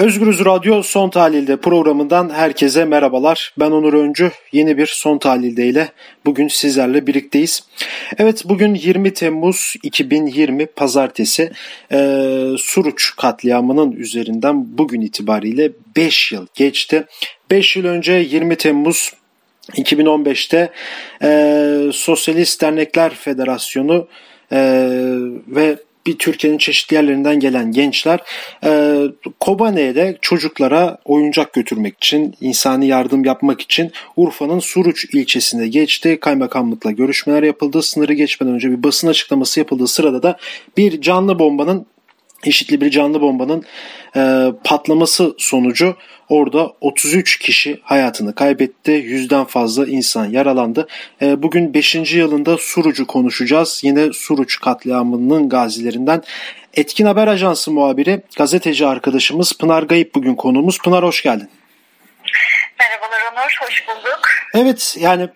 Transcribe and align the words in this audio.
Özgürüz 0.00 0.44
Radyo 0.44 0.82
Son 0.82 1.10
Tahlil'de 1.10 1.56
programından 1.56 2.30
herkese 2.30 2.84
merhabalar. 2.84 3.54
Ben 3.58 3.70
Onur 3.70 3.92
Öncü. 3.92 4.30
Yeni 4.52 4.78
bir 4.78 4.86
Son 4.86 5.18
Tahlil'de 5.18 5.66
ile 5.66 5.88
bugün 6.24 6.48
sizlerle 6.48 7.06
birlikteyiz. 7.06 7.64
Evet 8.18 8.42
bugün 8.44 8.74
20 8.74 9.14
Temmuz 9.14 9.74
2020 9.82 10.66
Pazartesi 10.66 11.52
e, 11.92 11.98
Suruç 12.58 13.16
katliamının 13.16 13.92
üzerinden 13.92 14.78
bugün 14.78 15.00
itibariyle 15.00 15.72
5 15.96 16.32
yıl 16.32 16.46
geçti. 16.54 17.04
5 17.50 17.76
yıl 17.76 17.84
önce 17.84 18.12
20 18.12 18.56
Temmuz 18.56 19.12
2015'te 19.72 20.70
e, 21.22 21.92
Sosyalist 21.92 22.62
Dernekler 22.62 23.14
Federasyonu 23.14 24.08
e, 24.52 24.58
ve 25.48 25.76
bir 26.06 26.18
Türkiye'nin 26.18 26.58
çeşitli 26.58 26.94
yerlerinden 26.94 27.40
gelen 27.40 27.72
gençler 27.72 28.20
e, 28.64 29.02
Kobane'de 29.40 30.18
çocuklara 30.20 30.98
oyuncak 31.04 31.52
götürmek 31.52 31.96
için, 31.96 32.34
insani 32.40 32.86
yardım 32.86 33.24
yapmak 33.24 33.60
için 33.60 33.92
Urfa'nın 34.16 34.58
Suruç 34.58 35.04
ilçesine 35.14 35.68
geçti. 35.68 36.18
Kaymakamlıkla 36.20 36.90
görüşmeler 36.90 37.42
yapıldı. 37.42 37.82
Sınırı 37.82 38.12
geçmeden 38.12 38.54
önce 38.54 38.70
bir 38.70 38.82
basın 38.82 39.08
açıklaması 39.08 39.60
yapıldığı 39.60 39.86
sırada 39.86 40.22
da 40.22 40.36
bir 40.76 41.00
canlı 41.00 41.38
bombanın 41.38 41.86
eşitli 42.44 42.80
bir 42.80 42.90
canlı 42.90 43.20
bombanın 43.20 43.64
e, 44.16 44.52
patlaması 44.64 45.34
sonucu 45.38 45.96
orada 46.28 46.72
33 46.80 47.38
kişi 47.38 47.80
hayatını 47.82 48.34
kaybetti. 48.34 48.90
Yüzden 48.90 49.44
fazla 49.44 49.86
insan 49.86 50.26
yaralandı. 50.26 50.88
E, 51.22 51.42
bugün 51.42 51.74
5. 51.74 52.14
yılında 52.14 52.56
Suruç'u 52.58 53.06
konuşacağız. 53.06 53.80
Yine 53.84 54.12
Suruç 54.12 54.60
katliamının 54.60 55.48
gazilerinden. 55.48 56.22
Etkin 56.74 57.06
Haber 57.06 57.26
Ajansı 57.26 57.70
muhabiri 57.70 58.22
gazeteci 58.36 58.86
arkadaşımız 58.86 59.52
Pınar 59.52 59.82
Gayip 59.82 60.14
bugün 60.14 60.34
konuğumuz. 60.34 60.78
Pınar 60.78 61.04
hoş 61.04 61.22
geldin. 61.22 61.48
Merhabalar 62.80 63.32
Onur, 63.32 63.56
hoş 63.60 63.88
bulduk. 63.88 64.20
Evet 64.54 64.96
yani 64.98 65.28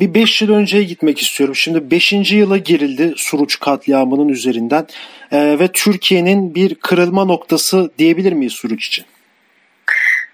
bir 0.00 0.14
5 0.14 0.42
yıl 0.42 0.54
önceye 0.54 0.82
gitmek 0.82 1.22
istiyorum. 1.22 1.56
Şimdi 1.56 1.90
5. 1.90 2.12
yıla 2.12 2.56
girildi 2.56 3.14
Suruç 3.16 3.60
katliamının 3.60 4.28
üzerinden 4.28 4.86
ee, 5.32 5.56
ve 5.58 5.72
Türkiye'nin 5.72 6.54
bir 6.54 6.74
kırılma 6.74 7.24
noktası 7.24 7.90
diyebilir 7.98 8.32
miyiz 8.32 8.52
Suruç 8.52 8.86
için? 8.86 9.06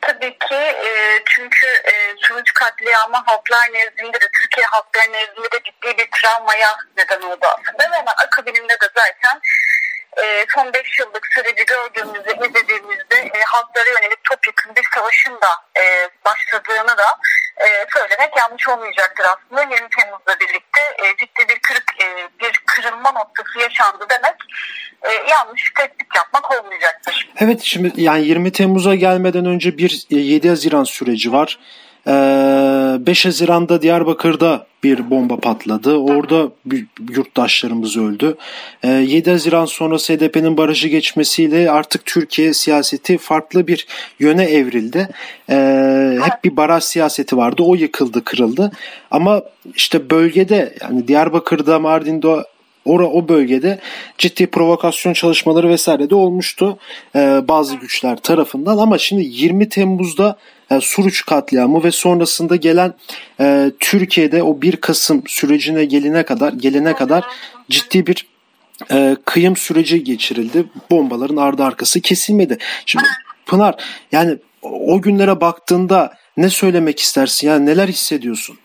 Tabii 0.00 0.30
ki 0.30 0.54
e, 0.54 0.90
çünkü 1.26 1.66
e, 1.66 1.92
Suruç 2.22 2.52
katliamı 2.52 3.16
halklar 3.16 3.72
nezdinde 3.72 4.20
de 4.20 4.28
Türkiye 4.40 4.66
halklar 4.66 5.12
nezdinde 5.12 5.46
de 5.52 5.60
ciddi 5.64 5.98
bir 5.98 6.08
travmaya 6.20 6.68
neden 6.96 7.20
oldu 7.22 7.46
aslında 7.58 7.92
ve 7.92 8.10
akabininde 8.26 8.72
de 8.72 8.88
zaten 8.96 9.40
e, 10.22 10.46
son 10.54 10.72
5 10.72 10.98
yıllık 10.98 11.26
süreci 11.34 11.64
gördüğümüzde, 11.66 12.32
izlediğimizde 12.46 13.16
e, 13.34 13.40
halklara 13.46 13.88
yönelik 13.88 14.24
topyekun 14.24 14.76
bir 14.76 14.86
savaşın 14.94 15.34
da 15.34 15.80
e, 15.80 16.08
başladığını 16.24 16.98
da 16.98 17.08
e, 17.56 17.66
söylemek 17.92 18.36
yanlış 18.36 18.68
olmayacaktır 18.68 19.24
aslında. 19.24 19.62
20 19.62 19.88
Temmuz'la 19.88 20.40
birlikte 20.40 20.80
e, 20.80 21.16
ciddi 21.16 21.48
bir 21.48 21.58
kırık 21.58 22.02
e, 22.02 22.28
bir 22.40 22.62
kırılma 22.66 23.12
noktası 23.12 23.58
yaşandı 23.58 24.06
demek 24.10 24.36
e, 25.02 25.30
yanlış 25.30 25.72
tespit 25.76 26.16
yapmak 26.16 26.58
olmayacaktır. 26.58 27.28
Evet 27.40 27.60
şimdi 27.62 27.92
yani 27.96 28.24
20 28.24 28.52
Temmuz'a 28.52 28.94
gelmeden 28.94 29.46
önce 29.46 29.78
bir 29.78 30.06
7 30.10 30.46
e, 30.46 30.50
Haziran 30.50 30.84
süreci 30.84 31.32
var. 31.32 31.58
5 32.06 32.10
ee, 33.26 33.28
Haziran'da 33.28 33.82
Diyarbakır'da 33.82 34.66
bir 34.82 35.10
bomba 35.10 35.36
patladı. 35.36 35.96
Orada 35.96 36.48
yurttaşlarımız 37.10 37.96
öldü. 37.96 38.36
7 38.84 39.28
ee, 39.28 39.32
Haziran 39.32 39.64
sonrası 39.64 40.12
HDP'nin 40.12 40.56
barajı 40.56 40.88
geçmesiyle 40.88 41.70
artık 41.70 42.06
Türkiye 42.06 42.54
siyaseti 42.54 43.18
farklı 43.18 43.66
bir 43.66 43.86
yöne 44.18 44.44
evrildi. 44.44 45.08
Ee, 45.50 46.18
hep 46.22 46.44
bir 46.44 46.56
baraj 46.56 46.84
siyaseti 46.84 47.36
vardı. 47.36 47.62
O 47.62 47.74
yıkıldı, 47.74 48.24
kırıldı. 48.24 48.72
Ama 49.10 49.42
işte 49.76 50.10
bölgede 50.10 50.74
yani 50.80 51.08
Diyarbakır'da, 51.08 51.78
Mardin'de 51.78 52.44
Ora 52.84 53.06
o 53.06 53.28
bölgede 53.28 53.80
ciddi 54.18 54.46
provokasyon 54.46 55.12
çalışmaları 55.12 55.68
vesaire 55.68 56.10
de 56.10 56.14
olmuştu 56.14 56.78
bazı 57.48 57.76
güçler 57.76 58.16
tarafından 58.16 58.78
ama 58.78 58.98
şimdi 58.98 59.22
20 59.24 59.68
Temmuz'da 59.68 60.36
e, 60.76 60.80
Suruç 60.80 61.26
katliamı 61.26 61.84
ve 61.84 61.90
sonrasında 61.90 62.56
gelen 62.56 62.94
e, 63.40 63.70
Türkiye'de 63.80 64.42
o 64.42 64.62
1 64.62 64.76
Kasım 64.76 65.22
sürecine 65.26 65.84
gelene 65.84 66.22
kadar 66.22 66.52
gelene 66.52 66.94
kadar 66.94 67.24
ciddi 67.70 68.06
bir 68.06 68.26
e, 68.92 69.16
kıyım 69.24 69.56
süreci 69.56 70.04
geçirildi. 70.04 70.64
Bombaların 70.90 71.36
ardı 71.36 71.64
arkası 71.64 72.00
kesilmedi. 72.00 72.58
Şimdi 72.86 73.04
Pınar 73.46 73.74
yani 74.12 74.38
o 74.62 75.02
günlere 75.02 75.40
baktığında 75.40 76.14
ne 76.36 76.50
söylemek 76.50 77.00
istersin? 77.00 77.48
Yani 77.48 77.66
neler 77.66 77.88
hissediyorsun? 77.88 78.58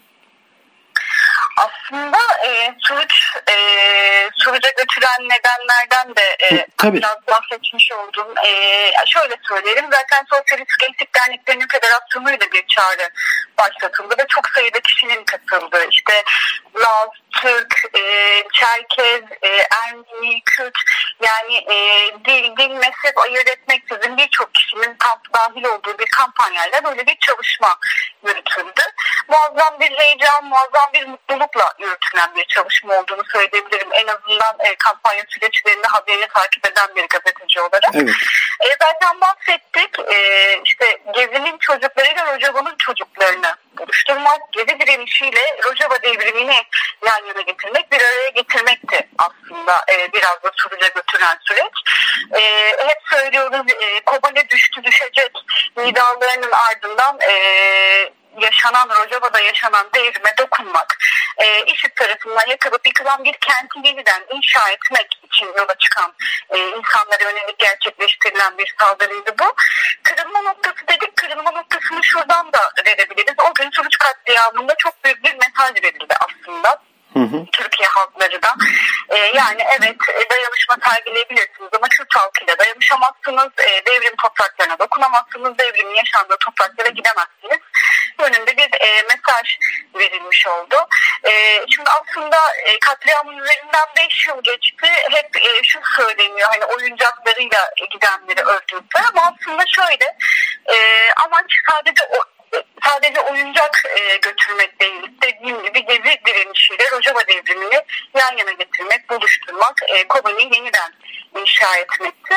Aslında 1.58 2.18
e, 2.48 2.76
suç 2.80 3.19
e, 3.52 3.56
suça 4.38 4.70
götüren 4.70 5.30
nedenlerden 5.30 6.16
de 6.16 6.38
e, 6.40 6.68
Tabii. 6.78 6.98
biraz 6.98 7.18
bahsetmiş 7.28 7.92
oldum. 7.92 8.28
E, 8.46 8.52
şöyle 9.08 9.36
söyleyelim 9.48 9.86
zaten 9.92 10.26
Sosyalist 10.30 10.80
Gençlik 10.80 11.16
Derneklerinin 11.16 11.68
Federasyonu'yla 11.72 12.52
bir 12.52 12.68
çağrı 12.68 13.10
başlatıldı 13.58 14.16
ve 14.20 14.26
çok 14.30 14.50
sayıda 14.50 14.80
kişinin 14.80 15.24
katıldığı 15.24 15.86
işte 15.90 16.24
Laz, 16.76 17.10
Türk, 17.42 17.74
e, 17.94 18.04
Çerkez, 18.54 19.24
e, 19.42 19.64
Ermeni, 19.84 20.42
Kürt 20.46 20.78
yani 21.26 21.56
e, 21.56 21.76
dil, 22.26 22.58
dil, 22.58 22.70
mezhep 22.70 23.18
ayırt 23.18 23.50
etmeksizin 23.50 24.18
birçok 24.18 24.54
kişinin 24.54 24.94
kamp 24.94 25.22
dahil 25.34 25.64
olduğu 25.64 26.00
bir 26.00 26.06
kampanyayla 26.06 26.84
böyle 26.84 27.08
bir 27.08 27.18
çalışma 27.20 27.78
yürütüldü. 28.28 28.82
Muazzam 29.28 29.80
bir 29.80 29.92
heyecan, 29.92 30.46
muazzam 30.46 30.94
bir 30.94 31.08
mutlulukla 31.08 31.74
yürütülen 31.80 32.36
bir 32.36 32.46
çalışma 32.46 32.96
olduğunu 32.96 33.19
söyleyebilirim. 33.34 33.90
En 33.94 34.08
azından 34.08 34.56
e, 34.60 34.76
kampanya 34.76 35.24
süreçlerini 35.30 35.86
haberini 35.88 36.28
takip 36.28 36.68
eden 36.72 36.96
bir 36.96 37.08
gazeteci 37.08 37.62
olarak. 37.62 37.96
Evet. 37.96 38.16
E, 38.60 38.68
zaten 38.82 39.22
bahsettik. 39.22 40.00
E, 40.14 40.18
işte 40.66 41.02
Gezi'nin 41.14 41.58
çocuklarıyla 41.58 42.26
Rojava'nın 42.26 42.76
çocuklarını 42.78 43.56
oluşturmak, 43.80 44.40
Gezi 44.52 44.80
direnişiyle 44.80 45.58
Rojava 45.64 46.02
devrimini 46.02 46.64
yan 47.08 47.26
yana 47.28 47.42
getirmek, 47.42 47.92
bir 47.92 48.02
araya 48.02 48.30
getirmekti 48.30 49.08
aslında 49.18 49.86
e, 49.92 50.14
biraz 50.14 50.44
da 50.44 50.52
Suruç'a 50.56 50.88
götüren 50.88 51.38
süreç. 51.42 51.74
E, 52.42 52.42
hep 52.88 52.98
söylüyoruz 53.10 53.74
e, 53.82 54.00
Kobane 54.06 54.50
düştü 54.50 54.84
düşecek 54.84 55.32
nidalarının 55.78 56.52
ardından 56.52 57.20
e, 57.22 57.34
yaşanan 58.42 58.90
Rojava'da 58.90 59.40
yaşanan 59.40 59.88
devrime 59.96 60.34
dokunmak, 60.38 60.98
e, 61.38 61.66
IŞİD 61.66 61.96
tarafından 61.96 62.48
yakılıp 62.50 62.88
yıkılan 62.88 63.24
bir 63.24 63.34
kenti 63.34 63.88
yeniden 63.88 64.24
inşa 64.36 64.70
etmek 64.70 65.20
için 65.24 65.46
yola 65.46 65.76
çıkan 65.80 66.14
e, 66.50 66.58
insanlara 66.58 67.24
yönelik 67.24 67.60
gerçekleştirilen 67.60 68.58
bir 68.58 68.76
saldırıydı 68.80 69.36
bu. 69.40 69.54
Kırılma 70.04 70.42
noktası 70.42 70.88
dedik, 70.88 71.16
kırılma 71.16 71.52
noktasını 71.52 72.04
şuradan 72.04 72.54
da 72.54 72.72
verebiliriz. 72.86 73.36
O 73.50 73.54
gün 73.54 73.70
Suruç 73.72 73.98
katliamında 73.98 74.76
çok 74.78 75.04
büyük 75.04 75.24
bir 75.24 75.34
mesaj 75.34 75.84
verildi 75.84 76.14
aslında. 76.20 76.89
Hı 77.14 77.20
hı. 77.20 77.46
Türkiye 77.52 77.88
halkları 77.90 78.42
da. 78.42 78.56
E, 79.10 79.18
yani 79.18 79.64
evet 79.80 79.98
e, 80.10 80.30
dayanışma 80.30 80.78
sergileyebilirsiniz 80.84 81.70
ama 81.74 81.88
Kürt 81.88 82.16
halkıyla 82.16 82.58
dayanışamazsınız. 82.58 83.52
E, 83.70 83.86
devrim 83.86 84.16
topraklarına 84.24 84.80
dokunamazsınız. 84.80 85.58
Devrimin 85.58 85.96
yaşandığı 85.96 86.38
topraklara 86.40 86.90
gidemezsiniz. 86.90 87.60
Yönünde 88.20 88.58
bir 88.58 88.70
e, 88.88 89.02
mesaj 89.02 89.58
verilmiş 89.96 90.48
oldu. 90.48 90.76
E, 91.24 91.32
şimdi 91.70 91.90
aslında 91.90 92.38
e, 92.66 92.80
katliamın 92.80 93.38
üzerinden 93.38 93.88
5 93.98 94.28
yıl 94.28 94.44
geçti. 94.44 94.88
Hep 95.12 95.36
e, 95.36 95.64
şu 95.64 95.80
söyleniyor 95.96 96.50
hani 96.52 96.66
oyuncaklarıyla 96.66 97.72
gidenleri 97.92 98.42
öldürdüler 98.42 99.04
ama 99.14 99.22
aslında 99.22 99.64
şöyle 99.68 100.18
e, 100.66 100.78
amaç 101.26 101.52
sadece 101.70 102.04
o 102.04 102.39
sadece 102.86 103.22
oyuncak 103.22 103.84
e, 104.00 104.18
götürmek 104.18 104.82
değil. 104.82 105.02
Dediğim 105.24 105.64
gibi 105.64 105.86
gezi 105.86 106.20
direnişiyle 106.26 106.92
Rojava 106.92 107.28
devrimini 107.28 107.82
yan 108.16 108.38
yana 108.38 108.52
getirmek, 108.52 109.10
buluşturmak, 109.10 109.76
e, 109.88 110.08
Kobani'yi 110.08 110.50
yeniden 110.56 110.92
inşa 111.42 111.78
etmekti. 111.78 112.34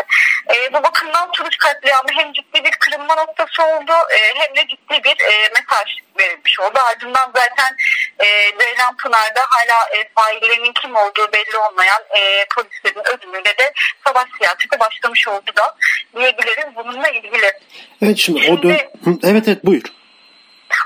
E, 0.54 0.72
bu 0.72 0.82
bakımdan 0.82 1.32
Turuç 1.32 1.56
katliamı 1.56 2.08
hem 2.12 2.32
ciddi 2.32 2.64
bir 2.64 2.70
kırılma 2.70 3.14
noktası 3.14 3.62
oldu 3.62 3.92
e, 3.92 4.18
hem 4.34 4.56
de 4.56 4.66
ciddi 4.68 5.04
bir 5.04 5.20
e, 5.20 5.48
mesaj 5.48 5.88
verilmiş 6.18 6.60
oldu. 6.60 6.78
Ardından 6.90 7.32
zaten 7.36 7.76
e, 8.18 8.26
Ceylan 8.60 8.96
Pınar'da 8.96 9.40
hala 9.50 9.98
e, 9.98 10.08
faillerinin 10.14 10.72
kim 10.72 10.96
olduğu 10.96 11.32
belli 11.32 11.56
olmayan 11.56 12.02
e, 12.18 12.46
polislerin 12.54 13.02
ölümüyle 13.16 13.58
de 13.58 13.72
savaş 14.06 14.28
siyaseti 14.38 14.80
başlamış 14.80 15.28
oldu 15.28 15.50
da 15.56 15.76
diyebiliriz 16.16 16.76
bununla 16.76 17.08
ilgili. 17.08 17.52
Evet 18.02 18.18
şimdi, 18.18 18.40
şimdi 18.40 18.52
o 18.52 18.62
dön... 18.62 18.78
Evet 19.22 19.48
evet 19.48 19.64
buyur. 19.64 19.82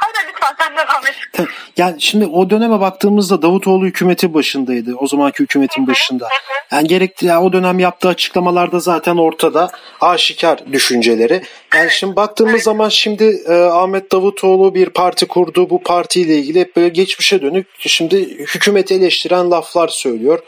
Hayır 0.00 0.28
lütfen 0.28 0.54
sen 0.58 0.66
Sen 0.66 0.76
devam 0.76 1.06
et. 1.06 1.48
Yani 1.76 2.00
şimdi 2.00 2.26
o 2.26 2.50
döneme 2.50 2.80
baktığımızda 2.80 3.42
Davutoğlu 3.42 3.86
hükümeti 3.86 4.34
başındaydı. 4.34 4.94
O 4.94 5.06
zamanki 5.06 5.42
hükümetin 5.42 5.86
başında. 5.86 6.28
Yani 6.72 6.88
gerekli 6.88 7.26
yani 7.26 7.44
o 7.44 7.52
dönem 7.52 7.78
yaptığı 7.78 8.08
açıklamalarda 8.08 8.78
zaten 8.78 9.16
ortada 9.16 9.70
aşikar 10.00 10.72
düşünceleri. 10.72 11.42
Yani 11.74 11.90
şimdi 11.90 12.16
baktığımız 12.16 12.62
zaman 12.62 12.88
şimdi 12.88 13.42
e, 13.48 13.52
Ahmet 13.54 14.12
Davutoğlu 14.12 14.74
bir 14.74 14.90
parti 14.90 15.26
kurdu. 15.26 15.70
Bu 15.70 15.82
partiyle 15.82 16.36
ilgili 16.36 16.60
hep 16.60 16.76
böyle 16.76 16.88
geçmişe 16.88 17.42
dönük 17.42 17.66
şimdi 17.78 18.38
hükümeti 18.38 18.94
eleştiren 18.94 19.50
laflar 19.50 19.88
söylüyor 19.88 20.38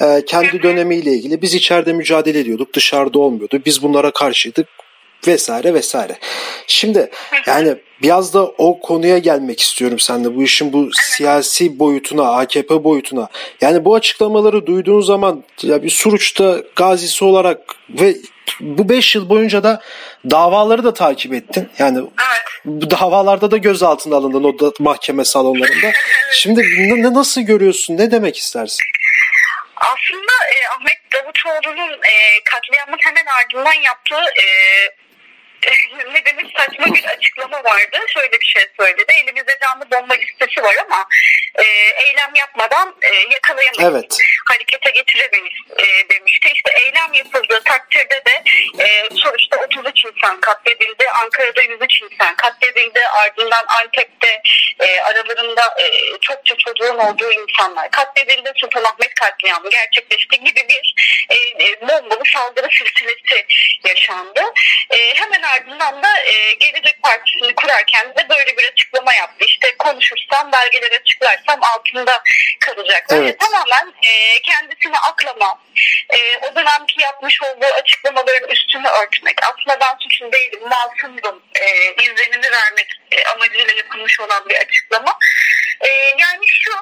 e, 0.00 0.24
kendi 0.26 0.62
dönemiyle 0.62 1.12
ilgili 1.12 1.42
biz 1.42 1.54
içeride 1.54 1.92
mücadele 1.92 2.40
ediyorduk 2.40 2.74
dışarıda 2.74 3.18
olmuyordu 3.18 3.62
biz 3.66 3.82
bunlara 3.82 4.10
karşıydık 4.10 4.68
vesaire 5.26 5.74
vesaire. 5.74 6.18
Şimdi 6.66 7.10
yani 7.46 7.76
biraz 8.02 8.34
da 8.34 8.44
o 8.44 8.80
konuya 8.80 9.18
gelmek 9.18 9.60
istiyorum 9.60 9.98
seninle. 9.98 10.36
Bu 10.36 10.42
işin 10.42 10.72
bu 10.72 10.88
siyasi 10.92 11.78
boyutuna, 11.78 12.32
AKP 12.32 12.84
boyutuna. 12.84 13.28
Yani 13.60 13.84
bu 13.84 13.94
açıklamaları 13.94 14.66
duyduğun 14.66 15.00
zaman 15.00 15.44
ya 15.62 15.82
bir 15.82 15.90
Suruç'ta 15.90 16.62
gazisi 16.76 17.24
olarak 17.24 17.58
ve 17.88 18.16
bu 18.60 18.88
5 18.88 19.14
yıl 19.14 19.28
boyunca 19.28 19.62
da 19.62 19.82
davaları 20.30 20.84
da 20.84 20.94
takip 20.94 21.34
ettin. 21.34 21.68
Yani 21.78 21.98
bu 22.64 22.90
davalarda 22.90 23.50
da 23.50 23.56
gözaltına 23.56 24.16
alındın 24.16 24.44
o 24.44 24.58
da 24.58 24.72
mahkeme 24.80 25.24
salonlarında. 25.24 25.92
Şimdi 26.32 26.60
ne, 26.78 27.14
nasıl 27.14 27.40
görüyorsun? 27.40 27.96
Ne 27.96 28.10
demek 28.10 28.38
istersin? 28.38 28.84
Aslında 29.76 30.32
e, 30.54 30.56
Ahmet 30.76 30.98
Davutoğlu'nun 31.14 31.92
e, 31.92 32.14
katliamın 32.44 32.98
hemen 33.00 33.24
ardından 33.38 33.82
yaptığı 33.82 34.42
e, 34.42 34.46
ne 36.12 36.24
demiş 36.24 36.54
saçma 36.56 36.94
bir 36.94 37.04
açıklama 37.04 37.64
vardı. 37.64 37.98
Şöyle 38.14 38.32
bir 38.40 38.46
şey 38.46 38.66
söyledi. 38.80 39.12
Elimizde 39.24 39.58
canlı 39.62 39.90
bomba 39.90 40.14
listesi 40.14 40.62
var 40.62 40.74
ama 40.86 41.06
e, 41.54 41.64
eylem 42.06 42.34
yapmadan 42.34 42.96
e, 43.02 43.08
yakalayamayız. 43.34 43.92
Evet. 43.92 44.18
Harekete 44.48 44.90
geçiremeyiz 44.90 45.58
e, 45.78 46.08
demişti. 46.08 46.48
İşte 46.54 46.70
eylem 46.84 47.12
yapıldığı 47.12 47.62
takdirde 47.64 48.22
de 48.26 48.42
e, 48.84 49.08
33 49.68 50.04
insan 50.04 50.40
katledildi. 50.40 51.10
Ankara'da 51.22 51.62
103 51.62 52.02
insan 52.02 52.34
katledildi. 52.36 53.00
Ardından 53.08 53.64
Antep'te 53.80 54.42
e, 54.80 55.00
aralarında 55.00 55.62
e, 55.80 56.18
çokça 56.20 56.54
çocuğun 56.56 56.98
olduğu 56.98 57.32
insanlar 57.32 57.90
katledildi. 57.90 58.52
Sultanahmet 58.56 59.14
katliamı 59.14 59.70
gerçekleşti 59.70 60.40
gibi 60.40 60.68
bir 60.68 60.94
e, 61.28 61.64
e, 61.64 61.80
bombalı 61.80 62.22
saldırı 62.34 62.68
silsilesi 62.70 63.46
yaşandı. 63.88 64.40
E, 64.90 65.14
hemen 65.14 65.42
ardından 65.42 66.02
da 66.02 66.18
e, 66.18 66.54
Gelecek 66.54 67.02
Partisi'ni 67.02 67.54
kurarken 67.54 68.06
de 68.08 68.28
böyle 68.28 68.56
bir 68.56 68.64
açıklama 68.72 69.14
yaptı. 69.14 69.44
İşte 69.46 69.76
konuşursam, 69.78 70.52
belgeleri 70.52 70.98
açıklarsam 71.00 71.60
altında 71.62 72.22
kalacaklar. 72.60 73.18
Evet. 73.18 73.40
tamamen 73.40 73.94
e, 74.02 74.42
kendisini 74.42 74.96
aklama, 74.96 75.60
e, 76.10 76.18
o 76.38 76.54
dönemki 76.54 77.02
yapmış 77.02 77.42
olduğu 77.42 77.74
açıklamaların 77.74 78.48
üstünü 78.48 78.88
örtmek. 78.88 79.36
Aslında 79.58 79.80
ben 79.80 79.96
suçlu 80.00 80.32
değilim, 80.32 80.60
masumdum 80.68 81.42
e, 81.54 81.94
izlenimi 82.04 82.52
vermek 82.52 83.00
e, 83.10 83.24
amacıyla 83.24 83.74
yapılmış 83.74 84.20
olan 84.20 84.48
bir 84.48 84.56
açıklama. 84.56 85.18
E, 85.80 85.88
yani 86.18 86.46
şu 86.46 86.72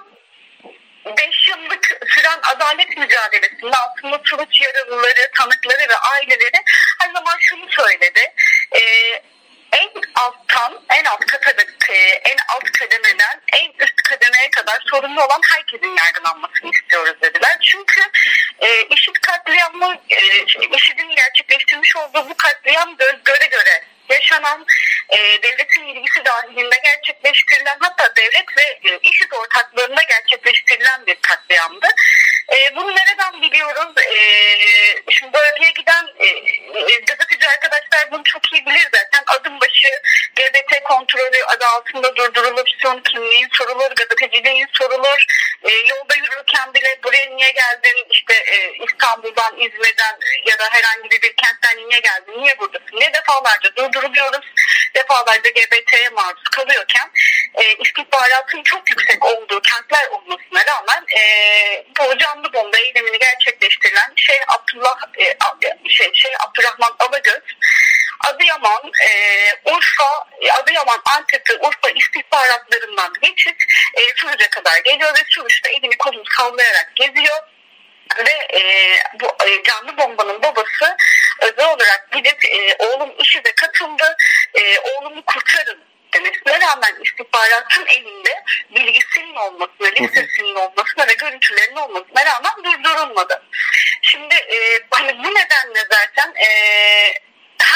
5 1.16 1.48
yıllık 1.48 2.00
süren 2.08 2.38
adalet 2.54 2.96
mücadelesinde 2.96 3.76
aslında 3.76 4.20
Suruç 4.24 4.60
yaralıları, 4.60 5.30
tanıkları 5.36 5.88
ve 5.88 5.96
aileleri 5.96 6.62
her 7.00 7.12
zaman 7.12 7.36
şunu 7.40 7.66
söyledi. 7.70 8.32
E, 8.72 8.82
en 9.72 9.90
alttan, 10.14 10.84
en 10.88 11.04
alt 11.04 11.26
kademeden, 11.26 11.74
en 12.30 12.36
alt 12.54 12.72
kademeden 12.78 13.40
en 13.52 13.72
üst 13.84 13.95
kademeye 14.08 14.50
kadar 14.50 14.78
sorumlu 14.90 15.24
olan 15.24 15.40
herkesin 15.54 15.96
yargılanmasını 15.96 16.70
istiyoruz 16.70 17.14
dediler. 17.22 17.58
Çünkü 17.62 18.00
e, 18.58 18.86
IŞİD 18.94 19.14
katliamı, 19.22 19.94
e, 20.10 20.18
IŞİD'in 20.76 21.14
gerçekleştirmiş 21.16 21.96
olduğu 21.96 22.30
bu 22.30 22.34
katliam 22.36 22.96
göz 22.96 23.24
göre 23.24 23.46
göre 23.50 23.84
yaşanan 24.08 24.66
e, 25.08 25.42
devletin 25.42 25.84
ilgisi 25.86 26.24
dahilinde 26.24 26.76
gerçekleştirilen 26.84 27.76
hatta 27.80 28.16
devlet 28.16 28.56
ve 28.58 28.90
e, 28.90 28.98
IŞİD 29.02 29.32
ortaklığında 29.32 30.02
gerçekleştirilen 30.02 31.06
bir 31.06 31.16
katliamdı. 31.22 31.86
E, 32.52 32.76
bunu 32.76 32.90
nereden 32.90 33.42
biliyoruz? 33.42 33.94
E, 33.98 34.16
şimdi 35.10 35.32
bölgeye 35.32 35.70
giden 35.70 36.06
e, 36.18 36.26
e, 36.26 37.00
gazeteci 37.06 37.48
arkadaşlar 37.48 38.10
bunu 38.10 38.22
çok 38.24 38.52
iyi 38.52 38.66
bilir 38.66 38.88
zaten. 38.94 39.24
Adım 39.26 39.60
başı 39.60 39.88
GBT 40.36 40.82
kontrolü 40.84 41.44
adı 41.48 41.66
altında 41.66 42.16
durdurulur, 42.16 42.66
son 42.82 43.00
kimliğin 43.00 43.48
sorulur, 43.52 43.90
gazeteciliğin 43.96 44.68
sorulur. 44.72 45.24
E, 45.62 45.70
yolda 45.70 46.16
yürürken 46.16 46.74
bile 46.74 46.98
buraya 47.04 47.26
niye 47.36 47.50
geldin? 47.50 48.06
İşte 48.10 48.34
e, 48.34 48.72
İstanbul'dan, 48.84 49.54
İzmir'den 49.56 50.16
ya 50.46 50.58
da 50.58 50.64
herhangi 50.70 51.10
bir 51.10 51.32
kentten 51.36 51.88
niye 51.88 52.00
geldin? 52.00 52.42
Niye 52.42 52.58
buradasın? 52.58 53.00
Ne 53.00 53.12
defalarca 53.14 53.70
durduruluyoruz. 53.96 54.46
Defalarca 54.96 55.50
GBT'ye 55.50 56.08
maruz 56.08 56.42
kalıyorken 56.44 57.10
e, 57.54 57.74
istihbaratın 57.74 58.62
çok 58.62 58.90
yüksek 58.90 59.24
olduğu 59.24 59.60
kentler 59.60 60.08
olmasına 60.08 60.60
rağmen 60.66 61.04
e, 61.18 61.20
bu 61.98 62.18
canlı 62.18 62.52
bomba 62.52 62.76
eylemini 62.76 63.18
gerçekleştirilen 63.18 64.12
şey 64.16 64.36
Abdullah 64.48 64.96
e, 65.18 65.36
şey, 65.88 66.14
şey 66.14 66.32
Abdurrahman 66.40 66.96
Alagöz 66.98 67.42
Adıyaman, 68.24 68.92
e, 69.08 69.10
Urfa, 69.70 70.26
Adıyaman, 70.62 71.02
Antep 71.16 71.42
Urfa 71.60 71.90
istihbaratlarından 71.90 73.12
geçip 73.22 73.56
e, 73.94 74.00
Suruç'a 74.16 74.50
kadar 74.50 74.78
geliyor 74.84 75.14
ve 75.14 75.22
Suruç'ta 75.28 75.70
elini 75.70 75.98
kolunu 75.98 76.24
sallayarak 76.38 76.92
geziyor 76.94 77.38
ve 78.18 78.58
e, 78.58 78.62
bu 79.20 79.26
e, 79.26 79.62
canlı 79.62 79.98
bombanın 79.98 80.42
babası 80.42 80.96
özel 81.42 81.66
olarak 81.74 82.12
gidip 82.12 82.44
e, 82.44 82.76
oğlum 82.78 83.14
işi 83.18 83.44
de 83.44 83.52
katıldı, 83.76 84.16
e, 84.54 84.78
oğlumu 84.78 85.22
kurtarın 85.26 85.80
demesine 86.14 86.60
rağmen 86.66 87.02
istihbaratın 87.04 87.86
elinde 87.86 88.44
bilgisinin 88.70 89.34
olmasına, 89.34 89.88
listesinin 89.88 90.54
olmasına 90.54 91.06
ve 91.08 91.12
görüntülerinin 91.12 91.76
olmasına 91.76 92.26
rağmen 92.26 92.64
durdurulmadı. 92.64 93.42
Şimdi 94.02 94.34
e, 94.34 94.56
hani 94.90 95.18
bu 95.18 95.28
nedenle 95.34 95.80
zaten 95.90 96.34
e, 96.34 96.48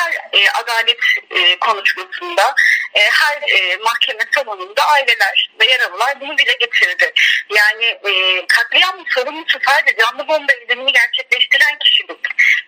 her 0.01 0.13
e, 0.33 0.51
adalet 0.51 0.99
e, 1.31 1.59
konuşmasında, 1.59 2.55
e, 2.95 3.01
her 3.01 3.37
e, 3.49 3.77
mahkeme 3.77 4.23
salonunda 4.35 4.83
aileler 4.85 5.51
ve 5.61 5.67
yaralılar 5.67 6.21
bunu 6.21 6.39
dile 6.39 6.55
getirdi. 6.61 7.13
Yani 7.51 7.85
e, 7.85 8.47
katliam 8.47 9.05
sorumlusu 9.15 9.59
sadece 9.69 9.97
canlı 9.97 10.29
bomba 10.29 10.53
eylemini 10.53 10.93
gerçekleştiren 10.93 11.79
kişilik. 11.79 12.21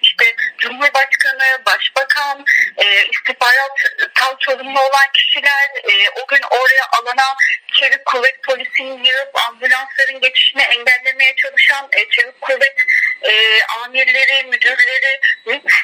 İşte 0.02 0.34
Cumhurbaşkanı, 0.58 1.62
Başbakan, 1.66 2.44
e, 2.76 3.06
istihbarat 3.06 3.76
tam 4.14 4.36
sorumlu 4.40 4.80
olan 4.80 5.08
kişiler, 5.14 5.70
e, 5.84 6.10
o 6.10 6.26
gün 6.26 6.42
oraya 6.50 6.84
alana 6.98 7.36
çevik 7.72 8.04
kuvvet 8.04 8.42
polisini 8.42 9.08
yığıp 9.08 9.40
ambulansların 9.48 10.20
geçişini 10.20 10.62
engellemeye 10.62 11.34
çalışan 11.36 11.88
e, 11.92 12.08
çevik 12.08 12.40
kuvvet 12.40 12.76
e, 13.22 13.62
amirleri, 13.64 14.44
müdürleri, 14.44 15.20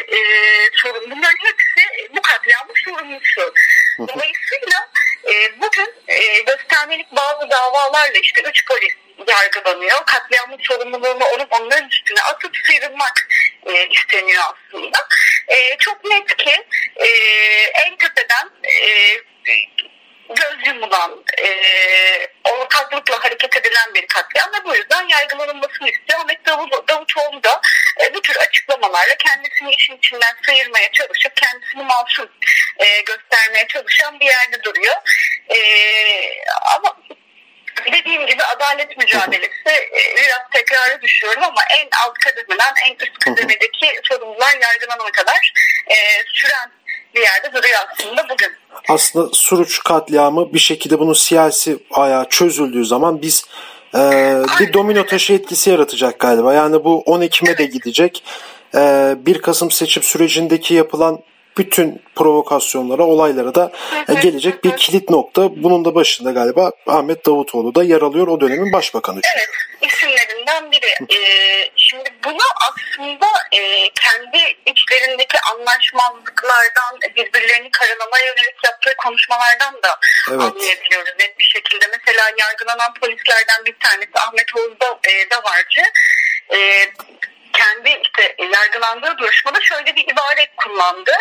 e, 0.08 0.18
sorumlu 0.74 1.10
bunların 1.10 1.44
hepsi 1.44 2.10
bu 2.16 2.22
katliamın 2.22 2.74
sorumlusu. 2.84 3.54
Dolayısıyla 3.98 4.88
e, 5.24 5.60
bugün 5.60 5.94
e, 6.08 6.40
göstermelik 6.40 7.12
bazı 7.12 7.50
davalarla 7.50 8.18
işte 8.18 8.42
üç 8.42 8.66
polis 8.66 8.94
yargılanıyor. 9.28 10.04
Katliamın 10.06 10.58
sorumluluğunu 10.62 11.24
onun 11.24 11.46
onların 11.50 11.88
üstüne 11.88 12.22
atıp 12.22 12.56
sıyrılmak 12.66 13.28
e, 13.66 13.88
isteniyor 13.88 14.42
aslında. 14.42 15.08
E, 15.48 15.76
çok 15.78 16.04
net 16.04 16.36
ki 16.36 16.66
e, 16.96 17.06
en 17.86 17.96
tepeden 17.96 18.50
e, 18.64 19.16
göz 20.28 20.66
yumulan, 20.66 21.24
e, 21.38 21.48
ortaklıkla 22.44 23.24
hareket 23.24 23.56
edilen 23.56 23.94
bir 23.94 24.06
katliam 24.06 24.52
ve 24.52 24.64
bu 24.64 24.76
yüzden 24.76 25.08
yargılanılmasını 25.08 25.90
istiyor. 25.90 26.20
Ahmet 26.20 26.46
Davut, 26.46 26.88
açıklamalarla 28.98 29.14
kendisini 29.18 29.70
işin 29.78 29.96
içinden 29.96 30.34
sıyırmaya 30.46 30.92
çalışıp 30.92 31.36
kendisini 31.36 31.82
masum 31.82 32.28
e, 32.78 33.00
göstermeye 33.00 33.66
çalışan 33.68 34.20
bir 34.20 34.26
yerde 34.26 34.62
duruyor. 34.64 34.94
E, 35.48 35.58
ama 36.76 36.96
dediğim 37.92 38.26
gibi 38.26 38.42
adalet 38.44 38.98
mücadelesi 38.98 39.68
e, 39.68 40.16
biraz 40.16 40.40
tekrarı 40.52 41.02
düşüyorum 41.02 41.42
ama 41.42 41.60
en 41.78 41.88
alt 42.04 42.18
kademeden 42.18 42.74
en 42.86 42.94
üst 42.94 43.18
kademedeki 43.18 44.00
sorumlular 44.02 44.56
yargılanana 44.62 45.10
kadar 45.12 45.52
e, 45.86 45.96
süren 46.26 46.70
bir 47.14 47.20
yerde 47.20 47.52
duruyor 47.52 47.78
aslında 47.92 48.28
bugün. 48.28 48.52
Aslında 48.88 49.28
Suruç 49.32 49.82
katliamı 49.82 50.54
bir 50.54 50.58
şekilde 50.58 50.98
bunun 50.98 51.12
siyasi 51.12 51.78
ayağı 51.90 52.28
çözüldüğü 52.28 52.84
zaman 52.84 53.22
biz 53.22 53.44
e, 53.94 54.00
bir 54.60 54.72
domino 54.72 55.06
taşı 55.06 55.32
etkisi 55.32 55.70
yaratacak 55.70 56.18
galiba. 56.18 56.54
Yani 56.54 56.84
bu 56.84 57.02
10 57.06 57.20
Ekim'e 57.20 57.58
de 57.58 57.64
gidecek. 57.64 58.24
E, 58.74 59.14
1 59.26 59.42
Kasım 59.42 59.70
seçim 59.70 60.02
sürecindeki 60.02 60.74
yapılan 60.74 61.22
bütün 61.58 62.02
provokasyonlara, 62.16 63.02
olaylara 63.02 63.54
da 63.54 63.72
gelecek 64.22 64.64
bir 64.64 64.76
kilit 64.76 65.10
nokta. 65.10 65.62
Bunun 65.62 65.84
da 65.84 65.94
başında 65.94 66.30
galiba 66.30 66.72
Ahmet 66.86 67.26
Davutoğlu 67.26 67.74
da 67.74 67.82
yer 67.82 68.02
alıyor 68.02 68.28
o 68.28 68.40
dönemin 68.40 68.72
başbakanı. 68.72 69.20
Çünkü. 69.24 69.38
Evet, 69.38 69.92
isimlerinden 69.92 70.72
biri. 70.72 71.16
Ee, 71.16 71.70
şimdi 71.76 72.10
bunu 72.24 72.46
aslında 72.68 73.26
e, 73.52 73.90
kendi 73.90 74.38
içlerindeki 74.66 75.38
anlaşmazlıklardan, 75.52 77.00
birbirlerini 77.16 77.70
karalamaya 77.70 78.26
yönelik 78.26 78.64
yaptığı 78.64 78.94
konuşmalardan 78.96 79.74
da 79.82 79.98
evet. 80.30 80.40
anlayabiliyoruz 80.40 81.12
net 81.20 81.38
bir 81.38 81.44
şekilde. 81.44 81.84
Mesela 81.98 82.22
yargılanan 82.38 82.94
polislerden 83.00 83.64
bir 83.66 83.76
tanesi 83.80 84.10
Ahmet 84.14 84.56
Oğuz 84.56 84.80
da, 84.80 84.98
e. 85.08 85.18
E, 86.54 86.58
kendi 87.58 88.00
işte 88.02 88.36
yargılandığı 88.56 89.18
duruşmada 89.18 89.60
şöyle 89.60 89.96
bir 89.96 90.12
ibare 90.12 90.46
kullandı. 90.56 91.12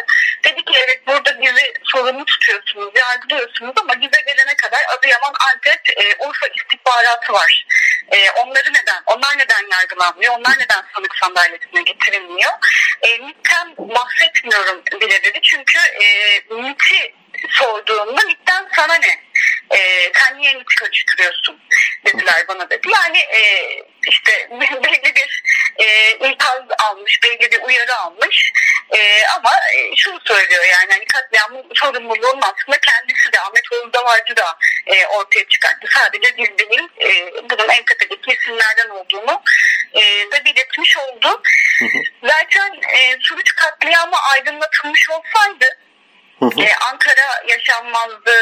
Dedi 0.44 0.66
ki 0.66 0.74
evet 0.86 1.08
burada 1.08 1.42
bizi 1.42 1.74
sorumlu 1.84 2.26
tutuyorsunuz, 2.26 2.92
yargılıyorsunuz 2.96 3.74
ama 3.82 3.94
bize 4.02 4.22
gelene 4.22 4.56
kadar 4.56 4.80
Adıyaman, 4.98 5.34
Antep, 5.48 5.82
e, 5.98 6.16
Urfa 6.20 6.48
istihbaratı 6.48 7.34
var. 7.34 7.66
E, 8.12 8.32
onları 8.32 8.70
neden, 8.70 9.04
onlar 9.06 9.38
neden 9.38 9.72
yargılanmıyor, 9.72 10.34
onlar 10.34 10.54
neden 10.60 10.84
sanık 10.96 11.16
sandalyesine 11.16 11.82
getirilmiyor? 11.82 12.52
E, 13.02 13.18
MİT'ten 13.18 13.76
bahsetmiyorum 13.78 14.84
bile 15.02 15.24
dedi 15.24 15.40
çünkü 15.44 15.80
e, 15.80 16.06
MİT'i 16.54 17.16
sorduğumda 17.50 18.22
MİT'ten 18.22 18.68
sana 18.76 18.94
ne? 18.96 19.28
E, 19.78 20.12
sen 20.14 20.38
niye 20.38 20.54
MİT'i 20.54 20.76
kaçırıyorsun? 20.76 21.60
dediler 22.08 22.46
bana 22.48 22.70
dedi. 22.70 22.88
Yani 22.96 23.18
e, 23.18 23.42
işte 24.08 24.50
ikaz 26.32 26.62
almış, 26.84 27.24
belli 27.24 27.52
bir 27.52 27.62
uyarı 27.62 27.96
almış. 27.96 28.52
E, 28.98 29.26
ama 29.26 29.50
e, 29.76 29.96
şunu 29.96 30.20
söylüyor 30.26 30.66
yani 30.66 30.92
hani 30.92 31.06
katliamın 31.06 31.66
sorumluluğunun 31.76 32.42
aslında 32.42 32.78
kendisi 32.80 33.34
de 33.34 33.40
Ahmet 33.40 33.72
Oğuz 33.72 33.94
Davarcı 33.94 34.36
da 34.38 34.58
e, 34.88 35.08
ortaya 35.08 35.48
çıkarttı. 35.48 35.88
Sadece 35.96 36.38
biz 36.38 36.58
değil 36.58 36.88
e, 37.02 37.34
bunun 37.50 37.70
en 37.70 37.86
tepedeki 37.86 38.32
isimlerden 38.32 38.90
olduğunu 38.90 39.42
e, 39.94 40.02
da 40.32 40.46
belirtmiş 40.46 40.98
oldu. 40.98 41.42
Zaten 42.24 42.82
e, 42.98 43.18
Suruç 43.22 43.56
katliamı 43.56 44.16
aydınlatılmış 44.34 45.10
olsaydı 45.10 45.78
e, 46.42 46.76
Ankara 46.92 47.44
yaşanmazdı, 47.48 48.36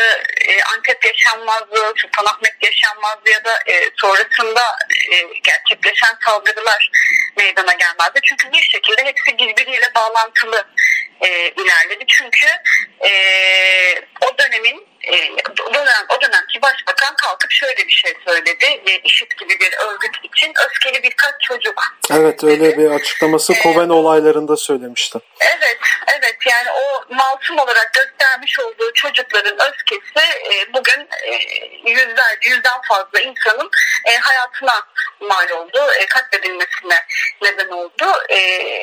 e, 0.47 0.63
Antep 0.63 1.05
yaşanmazdı, 1.05 1.93
Sultanahmet 1.95 2.55
yaşanmazdı 2.61 3.29
ya 3.29 3.45
da 3.45 3.59
e, 3.67 3.89
sonrasında 3.95 4.77
e, 5.11 5.15
gerçekleşen 5.43 6.17
saldırılar 6.25 6.91
meydana 7.37 7.73
gelmezdi. 7.73 8.19
Çünkü 8.23 8.51
bir 8.51 8.61
şekilde 8.61 9.05
hepsi 9.05 9.37
birbiriyle 9.37 9.91
bağlantılı 9.95 10.67
e, 11.21 11.27
ilerledi. 11.49 12.05
Çünkü 12.07 12.47
e, 13.05 13.11
o 14.21 14.37
dönemin 14.37 14.87
e, 15.03 15.31
o, 15.69 15.73
dönem, 15.73 16.05
başbakan 17.05 17.15
kalkıp 17.15 17.51
şöyle 17.51 17.87
bir 17.87 17.91
şey 17.91 18.13
söyledi. 18.25 18.65
E, 18.65 18.99
IŞİD 19.03 19.31
gibi 19.39 19.59
bir 19.59 19.73
örgüt 19.87 20.15
için 20.23 20.53
öfkeli 20.65 21.03
birkaç 21.03 21.41
çocuk. 21.41 21.83
Evet 22.11 22.43
öyle 22.43 22.63
dedi. 22.63 22.77
bir 22.77 22.91
açıklaması 22.91 23.53
e, 23.53 23.59
Koven 23.59 23.89
olaylarında 23.89 24.57
söylemişti. 24.57 25.19
Evet, 25.41 25.77
evet 26.19 26.37
yani 26.45 26.71
o 26.71 27.15
masum 27.15 27.57
olarak 27.57 27.93
göstermiş 27.93 28.59
olduğu 28.59 28.93
çocukların 28.93 29.57
öfkesi 29.67 30.25
e, 30.53 30.73
bugün 30.73 31.07
e, 31.23 31.31
yüzlerce, 31.91 32.49
yüzden 32.49 32.81
fazla 32.87 33.19
insanın 33.19 33.69
e, 34.05 34.17
hayatına 34.17 34.73
mal 35.19 35.49
oldu, 35.49 35.79
e, 35.99 36.05
katledilmesine 36.05 37.05
neden 37.41 37.67
oldu. 37.67 38.05
E, 38.29 38.39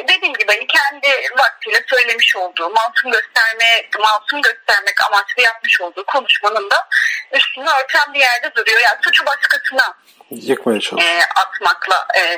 dediğim 0.08 0.34
gibi 0.34 0.46
hani 0.46 0.66
kendi 0.66 1.08
vaktiyle 1.38 1.84
söylemiş 1.86 2.36
olduğu, 2.36 2.70
masum 2.70 3.12
gösterme, 3.12 3.88
masum 3.98 4.42
göstermek 4.42 5.04
amaçlı 5.06 5.42
yapmış 5.42 5.80
olduğu 5.80 6.04
konuşmanın 6.06 6.70
da 6.70 6.88
üstünü 7.32 7.68
örten 7.68 8.11
bir 8.14 8.20
yerde 8.20 8.54
duruyor. 8.56 8.80
Yani 8.80 8.98
suçu 9.02 9.26
başkasına 9.26 9.94
yıkmaya 10.30 10.80
çalışıyor. 10.80 11.12
E, 11.12 11.20
atmakla 11.40 12.06
e, 12.20 12.36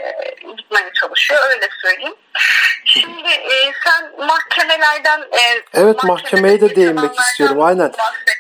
gitmeye 0.57 0.91
çalışıyor 1.01 1.41
öyle 1.55 1.69
söyleyeyim. 1.83 2.15
Şimdi 2.85 3.29
e, 3.29 3.73
sen 3.85 4.27
mahkemelerden 4.27 5.21
e, 5.21 5.63
Evet 5.75 6.05
mahkemeye 6.05 6.61
de 6.61 6.77
değinmek 6.77 7.21
istiyorum 7.21 7.63
aynen. 7.63 7.93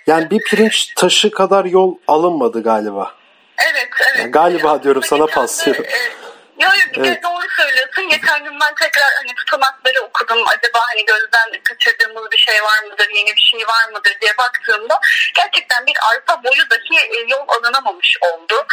Yani 0.06 0.30
bir 0.30 0.40
pirinç 0.40 0.94
taşı 0.96 1.30
kadar 1.30 1.64
yol 1.64 1.96
alınmadı 2.08 2.62
galiba. 2.62 3.14
Evet 3.58 3.88
evet. 4.00 4.18
Yani 4.18 4.30
galiba 4.30 4.82
diyorum 4.82 5.02
sana 5.02 5.26
paslıyorum. 5.26 5.84
E, 5.84 6.23
Yok 6.58 6.72
yok 6.78 7.06
evet. 7.06 7.22
doğru 7.22 7.46
söylüyorsun. 7.56 8.08
Geçen 8.08 8.44
gün 8.44 8.60
ben 8.60 8.74
tekrar 8.74 9.10
hani 9.16 9.34
tutanakları 9.34 10.00
okudum. 10.00 10.44
Acaba 10.48 10.78
hani 10.88 11.04
gözden 11.04 11.62
kaçırdığımız 11.64 12.30
bir 12.32 12.38
şey 12.38 12.62
var 12.62 12.82
mıdır, 12.82 13.08
yeni 13.14 13.36
bir 13.36 13.40
şey 13.40 13.66
var 13.66 13.88
mıdır 13.92 14.16
diye 14.20 14.36
baktığımda 14.38 15.00
gerçekten 15.34 15.86
bir 15.86 15.96
arpa 16.10 16.42
boyu 16.44 16.70
dahi 16.70 16.98
e, 16.98 17.20
yol 17.28 17.48
alınamamış 17.48 18.16
oldu. 18.20 18.66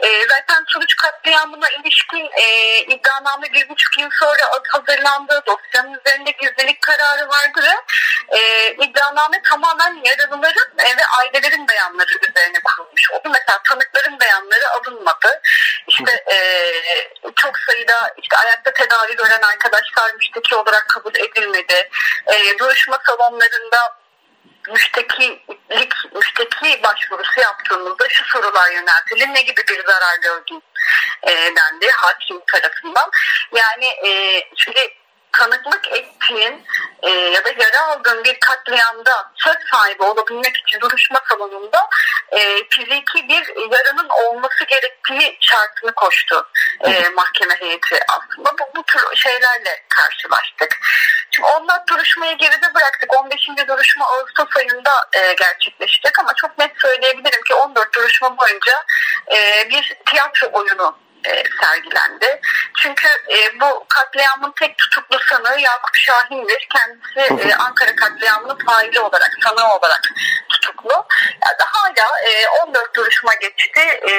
E, 0.00 0.28
zaten 0.28 0.64
Suruç 0.68 0.96
katliamına 0.96 1.68
ilişkin 1.70 2.30
e, 2.42 2.78
iddianame 2.78 3.52
bir 3.52 3.68
buçuk 3.68 3.98
yıl 3.98 4.10
sonra 4.20 4.42
hazırlandı. 4.68 5.42
Dosyanın 5.46 6.00
üzerinde 6.00 6.30
gizlilik 6.30 6.80
kararı 6.82 7.28
vardı 7.28 7.60
ve 7.62 7.74
e, 8.38 8.70
iddianame 8.74 9.42
tamamen 9.42 10.02
yaralıların 10.04 10.78
e, 10.78 10.96
ve 10.96 11.06
ailelerin 11.18 11.68
beyanları 11.68 12.10
üzerine 12.30 12.58
kurulmuş 12.64 13.10
oldu. 13.10 13.22
Mesela 13.24 13.60
tanıkların 13.64 14.20
beyanları 14.20 14.70
alınmadı. 14.70 15.40
İşte 15.88 16.24
e, 16.34 16.36
çok 17.36 17.58
sayıda 17.58 18.14
işte 18.22 18.36
ayakta 18.36 18.72
tedavi 18.72 19.16
gören 19.16 19.42
arkadaşlar 19.42 20.14
müşteki 20.14 20.56
olarak 20.56 20.88
kabul 20.88 21.14
edilmedi. 21.14 21.88
E, 22.26 22.58
duruşma 22.58 22.98
salonlarında 23.06 23.96
müştekilik, 24.68 25.92
müşteki 26.14 26.82
başvurusu 26.82 27.40
yaptığımızda 27.40 28.08
şu 28.08 28.24
sorular 28.24 28.70
yöneltilir. 28.70 29.34
Ne 29.34 29.42
gibi 29.42 29.62
bir 29.68 29.84
zarar 29.84 30.18
gördün 30.22 30.62
e, 31.26 31.30
dendi 31.30 31.90
hakim 31.90 32.40
tarafından. 32.52 33.10
Yani 33.52 33.86
e, 33.86 34.40
şimdi 34.56 34.94
tanıklık 35.38 35.88
ettiğin 35.88 36.66
e, 37.02 37.10
ya 37.10 37.44
da 37.44 37.48
yara 37.48 37.86
aldığın 37.86 38.24
bir 38.24 38.40
katliamda 38.40 39.32
söz 39.36 39.56
sahibi 39.70 40.02
olabilmek 40.02 40.56
için 40.56 40.80
duruşma 40.80 41.18
salonunda 41.28 41.88
e, 42.30 42.68
fiziki 42.70 43.28
bir 43.28 43.70
yaranın 43.72 44.08
olması 44.08 44.64
gerektiği 44.64 45.38
şartını 45.40 45.92
koştu 45.92 46.48
e, 46.80 47.08
mahkeme 47.08 47.54
heyeti 47.54 47.98
aslında. 48.08 48.50
Bu, 48.58 48.78
bu 48.78 48.82
tür 48.82 49.16
şeylerle 49.16 49.84
karşılaştık. 49.88 50.78
Şimdi 51.30 51.48
ondan 51.48 51.84
duruşmayı 51.90 52.38
geride 52.38 52.74
bıraktık. 52.74 53.14
15. 53.14 53.48
duruşma 53.68 54.06
Ağustos 54.06 54.56
ayında 54.56 54.90
e, 55.12 55.34
gerçekleşecek 55.34 56.18
ama 56.18 56.34
çok 56.34 56.58
net 56.58 56.72
söyleyebilirim 56.78 57.42
ki 57.42 57.54
14 57.54 57.94
duruşma 57.94 58.36
boyunca 58.38 58.72
e, 59.32 59.70
bir 59.70 59.96
tiyatro 60.06 60.48
oyunu 60.52 60.98
e, 61.24 61.42
sergilendi. 61.60 62.40
Çünkü 62.76 63.06
e, 63.06 63.60
bu 63.60 63.86
katliamın 63.88 64.52
tek 64.52 64.78
tutuklu 64.78 65.18
sanığı 65.18 65.60
Yakup 65.60 65.96
Şahin'dir. 65.96 66.68
Kendisi 66.76 67.48
e, 67.48 67.54
Ankara 67.54 67.96
katliamının 67.96 68.58
faili 68.66 69.00
olarak, 69.00 69.30
sanığı 69.44 69.68
olarak 69.68 70.02
tutuklu. 70.48 71.06
Yani 71.44 71.70
hala 71.72 72.20
e, 72.28 72.48
14 72.66 72.96
duruşma 72.96 73.34
geçti. 73.34 73.80
E, 73.80 74.14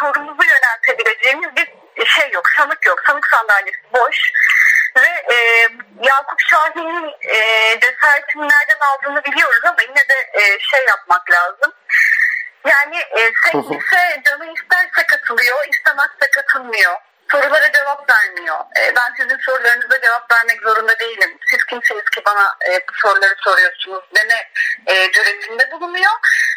sorumuzu 0.00 0.42
yöneltebileceğimiz 0.48 1.56
bir 1.56 2.06
şey 2.06 2.30
yok, 2.30 2.44
sanık 2.56 2.86
yok. 2.86 3.02
Sanık 3.06 3.26
sandalyesi 3.26 3.82
boş 3.92 4.32
ve 4.96 5.34
e, 5.34 5.36
Yakup 6.02 6.40
Şahin'in 6.50 7.12
e, 7.34 7.38
cesaretini 7.80 8.42
nereden 8.42 8.80
aldığını 8.80 9.24
biliyoruz 9.24 9.60
ama 9.64 9.82
yine 9.82 10.08
de 10.08 10.30
e, 10.32 10.58
şey 10.60 10.84
yapmak 10.88 11.30
lazım. 11.30 11.72
Yani 12.64 12.96
e, 12.96 13.32
sevgilise 13.42 14.22
canı 14.24 14.52
isterse 14.52 15.06
katılıyor, 15.06 15.66
istemezse 15.72 16.30
katılmıyor. 16.34 16.96
Sorulara 17.30 17.72
cevap 17.72 18.10
vermiyor. 18.10 18.60
E, 18.78 18.96
ben 18.96 19.14
sizin 19.16 19.38
sorularınıza 19.38 20.00
cevap 20.00 20.32
vermek 20.32 20.62
zorunda 20.62 20.98
değilim. 20.98 21.38
Siz 21.50 21.64
kimsiniz 21.64 22.04
ki 22.04 22.22
bana 22.26 22.56
e, 22.66 22.80
bu 22.88 22.92
soruları 22.94 23.34
soruyorsunuz 23.44 24.04
deme 24.16 24.50
e, 24.86 25.12
cüretinde 25.12 25.70
bulunuyor. 25.70 26.12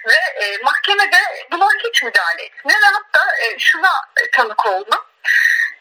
Ve 0.08 0.44
e, 0.44 0.58
mahkemede 0.64 1.48
buna 1.52 1.68
hiç 1.84 2.04
müdahale 2.04 2.44
etmiyor. 2.44 2.80
Ve 2.80 2.86
hatta 2.86 3.38
e, 3.38 3.60
şuna 3.60 3.92
e, 4.22 4.32
tanık 4.32 4.66
oldum. 4.66 5.06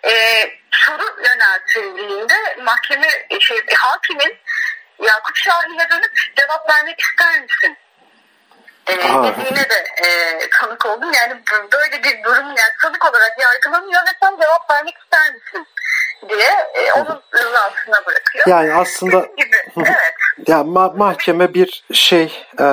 E, 0.05 0.43
soru 0.71 1.23
yöneltildiğinde 1.25 2.57
mahkeme 2.63 3.09
şey, 3.41 3.67
hakimin 3.77 4.39
Yakup 5.03 5.37
Şahin'e 5.37 5.91
dönüp 5.91 6.13
cevap 6.37 6.71
vermek 6.71 7.01
ister 7.01 7.41
misin? 7.41 7.79
E, 8.87 8.97
dediğine 8.97 9.69
de 9.71 9.85
e, 10.07 10.39
tanık 10.61 10.87
oldum. 10.87 11.13
Yani 11.13 11.41
böyle 11.73 12.03
bir 12.03 12.25
durum 12.25 12.47
yani 12.47 12.75
tanık 12.83 13.11
olarak 13.11 13.37
yargılanıyor 13.41 14.01
ve 14.01 14.11
sen 14.23 14.31
cevap 14.31 14.71
vermek 14.71 14.95
ister 14.99 15.35
misin 15.35 15.67
diye 16.29 16.51
e, 16.75 16.93
onun 16.93 17.23
rızasına 17.35 18.07
bırakıyor. 18.07 18.47
Yani 18.47 18.75
aslında 18.75 19.27
gibi. 19.37 19.57
evet. 19.77 20.15
ya 20.49 20.57
ma- 20.57 20.99
mahkeme 20.99 21.55
bir 21.55 21.85
şey 21.93 22.45
e, 22.61 22.67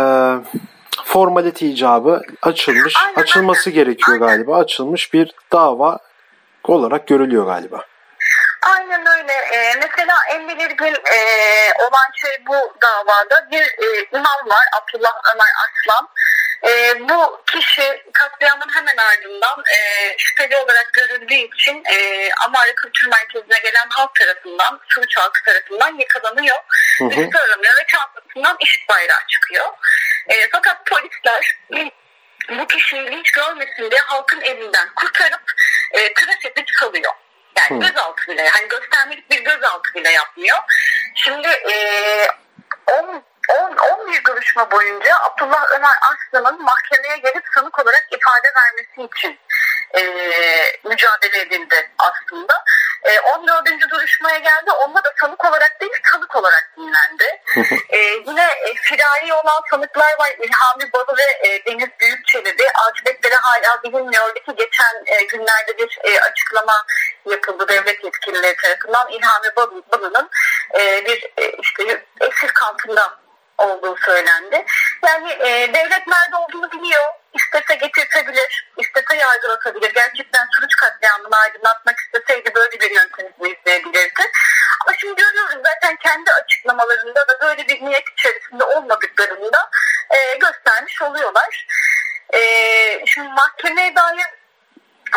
formalite 1.05 1.65
icabı 1.65 2.21
açılmış. 2.41 2.93
Aynen, 3.07 3.21
açılması 3.21 3.69
aynen. 3.69 3.75
gerekiyor 3.75 4.21
aynen. 4.21 4.27
galiba. 4.27 4.57
Açılmış 4.57 5.13
bir 5.13 5.31
dava 5.51 5.99
olarak 6.63 7.07
görülüyor 7.07 7.45
galiba. 7.45 7.85
Aynen 8.63 9.05
öyle. 9.05 9.33
Ee, 9.33 9.73
mesela 9.81 10.15
en 10.29 10.47
belirgin 10.47 10.95
e, 11.13 11.19
olan 11.79 12.11
şey 12.21 12.45
bu 12.47 12.75
davada 12.81 13.51
bir 13.51 13.63
e, 13.63 14.07
imam 14.11 14.41
var 14.45 14.65
Abdullah 14.81 15.21
Ömer 15.33 15.51
Aslan. 15.63 16.09
E, 16.67 16.99
bu 17.09 17.43
kişi 17.51 18.03
katliamın 18.13 18.75
hemen 18.75 18.97
ardından 18.97 19.63
e, 19.71 19.77
şüpheli 20.17 20.57
olarak 20.57 20.93
görüldüğü 20.93 21.33
için 21.33 21.83
e, 21.85 22.29
Amare 22.33 22.75
Kültür 22.75 23.07
Merkezi'ne 23.07 23.59
gelen 23.59 23.87
halk 23.89 24.15
tarafından, 24.15 24.79
Suruç 24.87 25.17
halkı 25.17 25.43
tarafından 25.43 25.99
yakalanıyor. 25.99 26.57
Üstü 27.01 27.37
aranıyor 27.37 27.73
ve 27.81 27.87
çantasından 27.87 28.57
işit 28.59 28.89
bayrağı 28.89 29.27
çıkıyor. 29.27 29.65
E, 30.29 30.49
fakat 30.51 30.85
polisler 30.85 31.57
bu 32.49 32.67
kişiyi 32.67 33.05
linç 33.05 33.31
görmesin 33.31 33.91
diye 33.91 34.01
halkın 34.01 34.41
elinden 34.41 34.89
kurtarıp 34.95 35.51
e, 35.91 36.13
tıraş 36.13 36.45
edip 36.45 36.67
salıyor. 36.79 37.13
Yani 37.59 37.69
hmm. 37.69 37.79
gözaltı 37.79 38.27
bile, 38.27 38.47
hani 38.47 38.67
göstermelik 38.67 39.29
bir 39.29 39.43
gözaltı 39.43 39.93
bile 39.95 40.09
yapmıyor. 40.09 40.57
Şimdi 41.15 41.47
e, 41.47 42.27
10 42.87 43.23
10, 43.49 43.77
11 43.77 44.23
görüşme 44.23 44.71
boyunca 44.71 45.17
Abdullah 45.19 45.71
Ömer 45.71 45.93
Arslan'ın 46.11 46.61
mahkemeye 46.61 47.17
gelip 47.17 47.43
sanık 47.55 47.79
olarak 47.79 48.07
ifade 48.11 48.47
vermesi 48.55 49.15
için 49.15 49.39
e, 49.95 50.01
mücadele 50.89 51.41
edildi 51.41 51.91
aslında. 51.97 52.62
E, 53.03 53.19
14. 53.19 53.89
duruşmaya 53.89 54.37
geldi. 54.37 54.71
Onda 54.71 55.03
da 55.03 55.13
sanık 55.21 55.45
olarak 55.45 55.81
değil 55.81 55.91
tanık 56.11 56.35
olarak 56.35 56.69
dinlendi. 56.77 57.41
e, 57.89 57.97
yine 57.97 58.43
e, 58.43 58.73
firari 58.73 59.33
olan 59.33 59.61
sanıklar 59.69 60.19
var. 60.19 60.29
İlhami 60.29 60.93
Balı 60.93 61.17
ve 61.17 61.47
e, 61.47 61.65
Deniz 61.65 61.89
Büyükçelik'i. 61.99 62.67
Akıbetleri 62.73 63.35
hala 63.35 63.83
bilinmiyordu 63.83 64.33
ki 64.33 64.55
geçen 64.57 65.03
e, 65.05 65.23
günlerde 65.23 65.77
bir 65.77 65.99
e, 66.03 66.19
açıklama 66.21 66.85
yapıldı 67.29 67.67
devlet 67.67 68.03
yetkilileri 68.03 68.55
tarafından. 68.55 69.09
İlhami 69.09 69.55
Balı'nın 69.55 70.29
e, 70.79 71.05
bir 71.05 71.31
e, 71.37 71.51
işte 71.61 72.05
esir 72.21 72.51
kampında 72.53 73.23
olduğu 73.57 73.95
söylendi. 73.97 74.65
Yani 75.05 75.31
e, 75.31 75.73
devlet 75.73 76.07
nerede 76.07 76.35
olduğunu 76.37 76.71
biliyor. 76.71 77.22
İstese 77.33 77.75
getirtebilir, 77.75 78.69
istese 78.77 79.15
yargılatabilir. 79.15 79.93
Gerçekten 79.93 80.47
Suruç 80.51 80.75
katliamını 80.75 81.35
aydınlatmak 81.37 81.95
isteseydi 81.99 82.55
böyle 82.55 82.79
bir 82.79 82.91
yöntem 82.91 83.25
izleyebilirdi. 83.39 84.31
Ama 84.81 84.97
şimdi 84.97 85.15
görüyoruz 85.15 85.57
zaten 85.65 85.95
kendi 85.95 86.31
açıklamalarında 86.31 87.27
da 87.27 87.39
böyle 87.41 87.67
bir 87.67 87.85
niyet 87.85 88.09
içerisinde 88.17 88.63
olmadıklarını 88.63 89.53
da 89.53 89.69
e, 90.09 90.37
göstermiş 90.37 91.01
oluyorlar. 91.01 91.67
E, 92.33 92.39
şimdi 93.05 93.27
mahkemeye 93.27 93.95
dair 93.95 94.25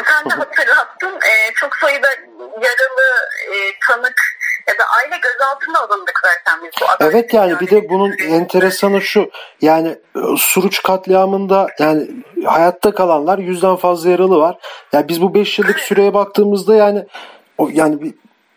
sen 0.05 0.31
de 0.31 0.35
hatırlattın. 0.35 1.21
E, 1.21 1.53
çok 1.55 1.77
sayıda 1.77 2.09
yaralı 2.41 3.29
e, 3.53 3.79
tanık 3.87 4.23
ya 4.69 4.75
da 4.79 4.85
aile 5.03 5.21
gözaltına 5.23 5.81
alındık 5.81 6.21
zaten 6.25 6.65
biz 6.65 6.71
bu 6.81 7.05
Evet 7.05 7.35
yani 7.35 7.61
bir 7.61 7.71
de 7.71 7.89
bunun 7.89 8.13
enteresanı 8.29 9.01
şu 9.01 9.31
yani 9.61 9.89
e, 9.89 10.21
Suruç 10.37 10.83
katliamında 10.83 11.67
yani 11.79 12.09
hayatta 12.45 12.95
kalanlar 12.95 13.39
yüzden 13.39 13.77
fazla 13.77 14.11
yaralı 14.11 14.39
var. 14.39 14.59
Yani 14.93 15.09
biz 15.09 15.23
bu 15.23 15.35
5 15.35 15.59
yıllık 15.59 15.81
süreye 15.81 16.15
baktığımızda 16.15 16.75
yani 16.75 17.07
o 17.59 17.69
yani 17.73 18.03
bir 18.03 18.15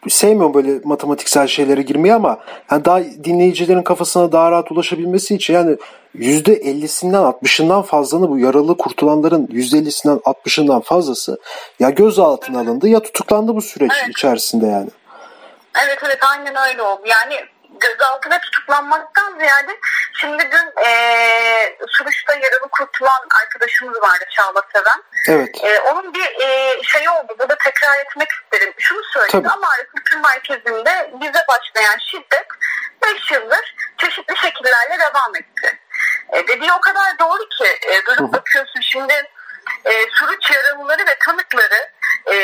sevmiyorum 0.07 0.53
böyle 0.53 0.79
matematiksel 0.83 1.47
şeylere 1.47 1.81
girmeyi 1.81 2.13
ama 2.13 2.39
yani 2.71 2.85
daha 2.85 3.03
dinleyicilerin 3.03 3.83
kafasına 3.83 4.31
daha 4.31 4.51
rahat 4.51 4.71
ulaşabilmesi 4.71 5.35
için 5.35 5.53
yani 5.53 5.77
%50'sinden 6.15 7.33
60'ından 7.43 7.83
fazlanı 7.83 8.29
bu 8.29 8.39
yaralı 8.39 8.77
kurtulanların 8.77 9.47
%50'sinden 9.47 10.19
60'ından 10.19 10.81
fazlası 10.81 11.39
ya 11.79 11.89
gözaltına 11.89 12.59
alındı 12.59 12.89
ya 12.89 12.99
tutuklandı 12.99 13.55
bu 13.55 13.61
süreç 13.61 13.91
evet. 14.03 14.09
içerisinde 14.09 14.67
yani. 14.67 14.89
Evet 15.83 15.99
evet 16.03 16.23
aynen 16.23 16.55
öyle 16.69 16.81
oldu. 16.81 17.01
Yani 17.05 17.49
gözaltı 17.79 18.29
ve 18.29 18.39
tutuklanmaktan 18.39 19.39
ziyade 19.39 19.79
şimdi 20.13 20.51
dün 20.51 20.83
e, 20.85 21.77
Suruç'ta 21.87 22.33
yaralı 22.33 22.69
kurtulan 22.71 23.27
arkadaşımız 23.41 24.01
vardı 24.01 24.25
Çağla 24.37 24.61
Seven. 24.75 25.03
Evet. 25.27 25.63
E, 25.63 25.79
onun 25.79 26.13
bir 26.13 26.43
e, 26.43 26.83
şey 26.83 27.09
oldu. 27.09 27.35
Burada 27.39 27.55
tekrar 27.55 27.99
etmek 27.99 28.29
isterim. 28.31 28.73
Şunu 28.77 29.03
söyledi 29.03 29.31
Tabii. 29.31 29.49
ama 29.49 29.67
Kültür 29.95 30.19
Merkezi'nde 30.19 31.11
bize 31.21 31.43
başlayan 31.49 31.97
şiddet 32.11 32.47
5 33.03 33.31
yıldır 33.31 33.75
çeşitli 33.97 34.37
şekillerle 34.37 34.99
devam 34.99 35.35
etti. 35.35 35.79
E, 36.33 36.47
dediği 36.47 36.73
o 36.73 36.81
kadar 36.81 37.19
doğru 37.19 37.49
ki 37.49 37.79
e, 37.87 38.05
durup 38.05 38.33
bakıyorsun 38.33 38.81
şimdi 38.81 39.13
e, 39.85 39.91
Suruç 40.11 40.51
yaralıları 40.51 41.01
ve 41.07 41.15
tanıkları 41.19 41.89
e, 42.31 42.35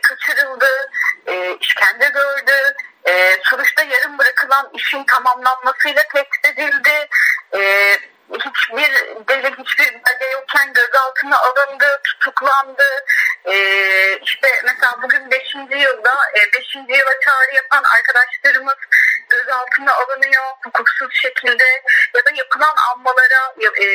kaçırıldı, 0.00 0.90
e, 1.26 1.56
işkence 1.60 2.08
gördü, 2.08 2.74
e, 3.08 3.38
Suruç'ta 3.42 3.82
yarım 3.82 4.18
bırakılan 4.18 4.70
işin 4.74 5.04
tamamlanmasıyla 5.04 6.02
tehdit 6.02 6.46
edildi. 6.46 7.08
E, 7.54 7.60
hiçbir 8.38 8.92
devlet 9.28 9.58
hiçbir 9.58 9.92
belge 9.92 10.26
yokken 10.32 10.72
gözaltına 10.72 11.38
alındı, 11.38 12.00
tutuklandı. 12.04 13.04
E, 13.44 13.54
işte 14.18 14.62
mesela 14.64 15.02
bugün 15.02 15.30
5. 15.30 15.54
yılda 15.54 16.14
5. 16.54 16.76
E, 16.76 16.78
yıla 16.78 17.20
çağrı 17.26 17.54
yapan 17.54 17.82
arkadaşlarımız 17.96 18.78
gözaltına 19.30 19.92
alınıyor 19.94 20.44
hukuksuz 20.64 21.08
şekilde 21.12 21.64
ya 22.14 22.24
da 22.26 22.30
yapılan 22.34 22.74
anmalara, 22.90 23.54
e, 23.80 23.86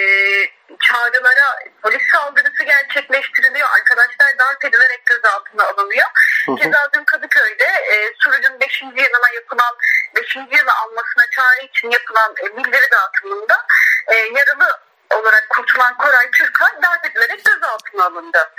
çağrılara 0.80 1.60
polis 1.82 2.02
saldırısı 2.12 2.64
gerçekleştiriliyor. 2.64 3.70
Arkadaşlar 3.70 4.38
darp 4.40 4.66
edilerek 4.66 5.06
gözaltına 5.06 5.64
alınıyor. 5.64 6.08
Keza 6.60 6.90
dün 6.94 7.04
Kadıköy'de 7.04 7.64
e, 7.64 8.14
Suruc'un 8.20 8.60
5. 8.60 8.82
yılına 8.82 9.30
yapılan 9.36 9.76
5. 10.16 10.36
yılı 10.36 10.72
almasına 10.84 11.26
çağrı 11.36 11.66
için 11.66 11.92
yapılan 11.92 12.36
e, 12.44 12.58
bildiri 12.58 12.92
dağıtımında 12.92 13.66
e, 14.08 14.16
yaralı 14.16 14.80
olarak 15.14 15.50
kurtulan 15.50 15.98
Koray 15.98 16.32
Türkay 16.32 16.82
darp 16.84 17.06
edilerek 17.06 17.46
gözaltına 17.46 18.06
alındı. 18.06 18.52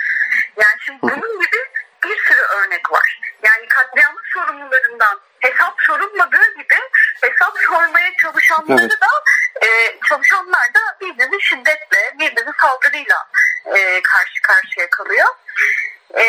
Yani 0.57 0.75
şimdi 0.85 0.99
bunun 1.01 1.39
gibi 1.39 1.57
bir 2.03 2.17
sürü 2.17 2.41
örnek 2.41 2.91
var. 2.91 3.21
Yani 3.43 3.67
katliamın 3.67 4.23
sorumlularından 4.33 5.19
hesap 5.39 5.75
sorulmadığı 5.87 6.53
gibi 6.57 6.79
hesap 7.21 7.57
sormaya 7.69 8.11
çalışanları 8.21 8.81
evet. 8.81 9.01
da 9.01 9.07
e, 9.67 9.99
çalışanlar 10.09 10.73
da 10.75 10.97
bir 11.01 11.17
dizi 11.19 11.41
şiddetle, 11.41 12.13
bir 12.19 12.35
dizi 12.35 12.51
saldırıyla 12.61 13.27
e, 13.65 14.01
karşı 14.01 14.41
karşıya 14.41 14.89
kalıyor. 14.89 15.27
Ee, 16.13 16.21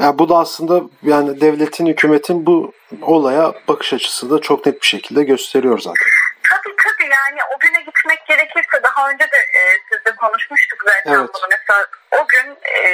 yani 0.00 0.18
bu 0.18 0.28
da 0.28 0.36
aslında 0.36 0.80
yani 1.02 1.40
devletin, 1.40 1.86
hükümetin 1.86 2.46
bu 2.46 2.72
olaya 3.02 3.54
bakış 3.68 3.92
açısı 3.92 4.30
da 4.30 4.40
çok 4.40 4.66
net 4.66 4.82
bir 4.82 4.86
şekilde 4.86 5.24
gösteriyor 5.24 5.78
zaten. 5.78 6.06
Tabii 6.50 6.76
tabii 6.76 7.10
yani 7.10 7.40
o 7.56 7.58
güne 7.60 7.82
gitmek 7.82 8.26
gerekirse 8.26 8.82
daha 8.82 9.10
önce 9.10 9.24
de 9.24 9.36
e, 9.36 9.60
sizle 9.88 10.16
konuşmuştuk 10.16 10.84
zaten 10.84 11.20
evet. 11.20 11.30
bunu. 11.34 11.48
Mesela 11.50 11.86
o 12.12 12.26
gün 12.28 12.56
e, 12.74 12.84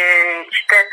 işte 0.50 0.88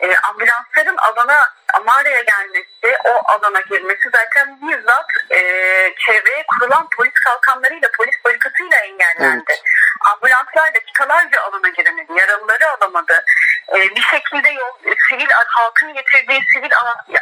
e, 0.00 0.16
ambulansların 0.16 0.96
alana 0.96 1.52
Amara'ya 1.74 2.22
gelmesi, 2.22 2.98
o 3.04 3.22
alana 3.32 3.60
girmesi 3.60 4.10
zaten 4.12 4.58
bizzat 4.62 5.06
e, 5.30 5.40
çevreye 6.06 6.44
kurulan 6.46 6.88
polis 6.96 7.12
kalkanlarıyla, 7.12 7.88
polis 7.96 8.24
barikatıyla 8.24 8.78
engellendi. 8.78 9.44
Evet. 9.48 9.62
Ambulanslar 10.12 10.74
dakikalarca 10.74 11.42
alana 11.42 11.68
giremedi, 11.68 12.12
yaralıları 12.16 12.70
alamadı. 12.70 13.24
E, 13.68 13.96
bir 13.96 14.02
şekilde 14.02 14.50
yol, 14.50 14.72
sivil 15.08 15.30
halkın 15.46 15.94
getirdiği 15.94 16.40
sivil 16.54 16.70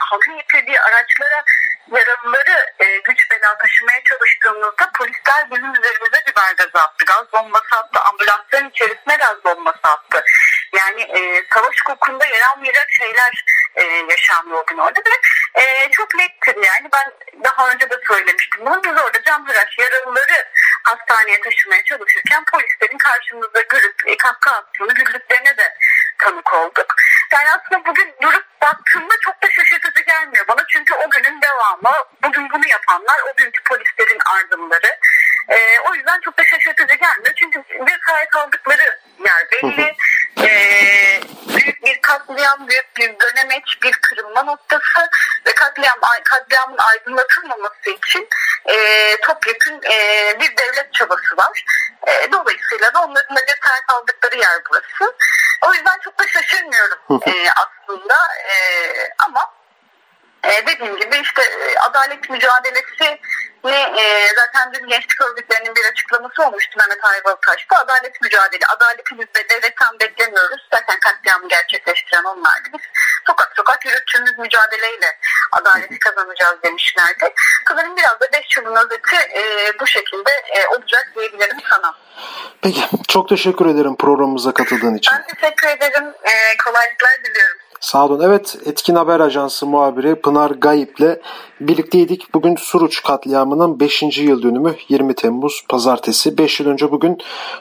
halkın 0.00 0.36
getirdiği 0.36 0.80
araçlara 0.80 1.44
yaralıları 1.92 2.72
e, 2.78 2.98
güç 2.98 3.30
bela 3.30 3.58
taşımaya 3.58 4.02
çalıştığımızda 4.04 4.90
polisler 4.98 5.50
bizim 5.50 5.72
üzerimize 5.74 6.26
biber 6.26 6.54
attı. 6.74 7.04
Gaz 7.06 7.32
bombası 7.32 7.76
attı. 7.76 8.00
Ambulansların 8.10 8.70
içerisine 8.70 9.16
gaz 9.16 9.44
bombası 9.44 9.88
attı. 9.88 10.24
Yani 10.98 11.18
e, 11.18 11.44
savaş 11.54 11.76
kokunda 11.76 12.24
yer 12.24 12.88
şeyler 12.98 13.44
e, 13.74 13.84
yaşandı 14.10 14.64
gün 14.66 14.78
orada. 14.78 15.00
Ve 15.00 15.60
e, 15.60 15.90
çok 15.90 16.14
nettir 16.14 16.56
yani. 16.56 16.88
Ben 16.92 17.12
daha 17.44 17.70
önce 17.70 17.90
de 17.90 17.94
söylemiştim 18.08 18.66
bunu. 18.66 18.84
Biz 18.84 19.02
orada 19.02 19.22
canhıraş 19.22 19.78
yaralıları 19.78 20.48
hastaneye 20.82 21.40
taşımaya 21.40 21.84
çalışırken 21.84 22.44
polislerin 22.44 22.98
karşımızda 22.98 23.60
gülüp 23.60 24.02
e, 24.06 24.16
kahkaha 24.16 24.56
attığını 24.56 24.94
güldüklerine 24.94 25.56
de 25.56 25.76
tanık 26.18 26.54
olduk. 26.54 26.94
Yani 27.32 27.48
aslında 27.50 27.86
bugün 27.86 28.14
durup 28.22 28.46
baktığımda 28.62 29.14
çok 29.20 29.42
da 29.42 29.50
şaşırtıcı 29.50 30.02
gelmiyor 30.02 30.48
bana. 30.48 30.66
Çünkü 30.68 30.94
o 30.94 31.10
günün 31.10 31.42
devamı 31.42 31.94
bugün 32.22 32.50
bunu 32.50 32.68
yapanlar 32.68 33.18
o 33.32 33.36
günkü 33.36 33.62
polislerin 33.64 34.20
ardımları. 34.34 34.98
E, 35.48 35.80
o 35.80 35.94
yüzden 35.94 36.20
çok 36.20 36.38
da 36.38 36.44
şaşırtıcı 36.44 36.94
gelmiyor. 36.94 37.34
Çünkü 37.36 37.62
bir 37.86 37.98
sahip 38.06 38.36
aldıkları 38.36 39.00
yer 39.26 39.50
belli 39.52 39.96
katliam, 42.54 42.68
büyük 42.68 42.96
bir 42.96 43.20
dönemeç, 43.20 43.82
bir 43.82 43.92
kırılma 43.92 44.42
noktası 44.42 45.00
ve 45.46 45.54
katliam, 45.54 45.98
katliamın 46.24 46.78
aydınlatılmaması 46.78 47.90
için 47.90 48.28
e, 48.66 48.76
topyekun 49.20 49.80
e, 49.82 50.36
bir 50.40 50.56
devlet 50.56 50.94
çabası 50.94 51.36
var. 51.36 51.64
E, 52.06 52.32
dolayısıyla 52.32 52.94
da 52.94 53.00
onların 53.00 53.36
da 53.36 53.40
cesaret 53.40 53.84
aldıkları 53.92 54.36
yer 54.36 54.60
burası. 54.70 55.16
O 55.66 55.74
yüzden 55.74 55.98
çok 56.04 56.18
da 56.18 56.26
şaşırmıyorum 56.26 56.98
e, 57.26 57.32
aslında 57.50 58.14
e, 58.48 58.54
ama 59.26 59.54
E, 60.44 60.66
dediğim 60.66 60.96
gibi 60.96 61.16
işte 61.16 61.42
e, 61.42 61.78
adalet 61.78 62.30
mücadelesi 62.30 63.20
ne 63.64 63.80
e, 64.02 64.28
zaten 64.36 64.74
dün 64.74 64.88
gençlik 64.88 65.20
örgütlerinin 65.20 65.74
bir 65.76 65.84
açıklaması 65.92 66.42
olmuştu 66.42 66.78
Mehmet 66.78 67.04
Ayvalıtaş'ta. 67.08 67.76
Adalet 67.76 68.22
mücadele, 68.22 68.66
adaleti 68.76 69.18
biz 69.18 69.26
de 69.34 69.48
devletten 69.48 70.00
beklemiyoruz. 70.00 70.68
Zaten 70.74 70.98
katliamı 71.00 71.48
gerçekleştiren 71.48 72.24
onlardı. 72.24 72.68
Biz 72.74 72.80
sokak 73.26 73.52
sokak 73.56 73.84
yürüttüğümüz 73.84 74.38
mücadeleyle 74.38 75.18
adaleti 75.52 75.98
kazanacağız 75.98 76.62
demişlerdi. 76.62 77.34
Sanırım 77.68 77.96
biraz 77.96 78.20
da 78.20 78.26
5 78.32 78.56
yılın 78.56 78.76
özeti 78.76 79.16
e, 79.16 79.72
bu 79.80 79.86
şekilde 79.86 80.30
e, 80.54 80.66
olacak 80.66 81.12
diyebilirim 81.14 81.58
sana. 81.70 81.94
Peki 82.62 82.80
çok 83.08 83.28
teşekkür 83.28 83.66
ederim 83.66 83.96
programımıza 83.96 84.54
katıldığın 84.54 84.94
için. 84.94 85.12
Ben 85.16 85.34
teşekkür 85.34 85.68
ederim. 85.68 86.04
E, 86.24 86.32
kolaylıklar 86.64 87.24
diliyorum. 87.24 87.58
Sağ 87.84 88.04
olun. 88.06 88.20
Evet 88.20 88.58
Etkin 88.66 88.94
Haber 88.94 89.20
Ajansı 89.20 89.66
muhabiri 89.66 90.14
Pınar 90.14 90.50
Gayip'le 90.50 91.20
birlikteydik. 91.60 92.34
Bugün 92.34 92.56
Suruç 92.56 93.02
katliamının 93.02 93.80
5. 93.80 94.18
yıl 94.18 94.42
dönümü 94.42 94.74
20 94.88 95.14
Temmuz 95.14 95.64
pazartesi. 95.68 96.38
5 96.38 96.60
yıl 96.60 96.66
önce 96.66 96.92
bugün 96.92 97.18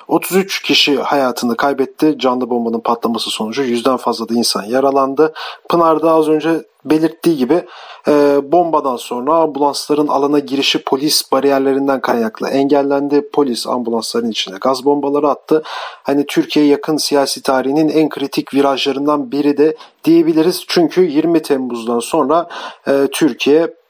33 0.07 0.61
kişi 0.61 0.97
hayatını 0.97 1.57
kaybetti. 1.57 2.15
Canlı 2.19 2.49
bombanın 2.49 2.79
patlaması 2.79 3.29
sonucu 3.29 3.63
yüzden 3.63 3.97
fazla 3.97 4.29
da 4.29 4.33
insan 4.33 4.63
yaralandı. 4.63 5.33
Pınar 5.69 6.01
da 6.01 6.11
az 6.11 6.27
önce 6.27 6.63
belirttiği 6.85 7.37
gibi 7.37 7.65
e, 8.07 8.11
bombadan 8.51 8.95
sonra 8.95 9.33
ambulansların 9.33 10.07
alana 10.07 10.39
girişi 10.39 10.83
polis 10.83 11.31
bariyerlerinden 11.31 12.01
kaynaklı 12.01 12.49
engellendi. 12.49 13.29
Polis 13.33 13.67
ambulansların 13.67 14.31
içine 14.31 14.57
gaz 14.61 14.85
bombaları 14.85 15.29
attı. 15.29 15.63
Hani 16.03 16.25
Türkiye 16.25 16.65
yakın 16.65 16.97
siyasi 16.97 17.41
tarihinin 17.41 17.89
en 17.89 18.09
kritik 18.09 18.53
virajlarından 18.53 19.31
biri 19.31 19.57
de 19.57 19.75
diyebiliriz. 20.03 20.65
Çünkü 20.67 21.01
20 21.01 21.41
Temmuz'dan 21.41 21.99
sonra 21.99 22.47
e, 22.87 23.07
Türkiye 23.11 23.82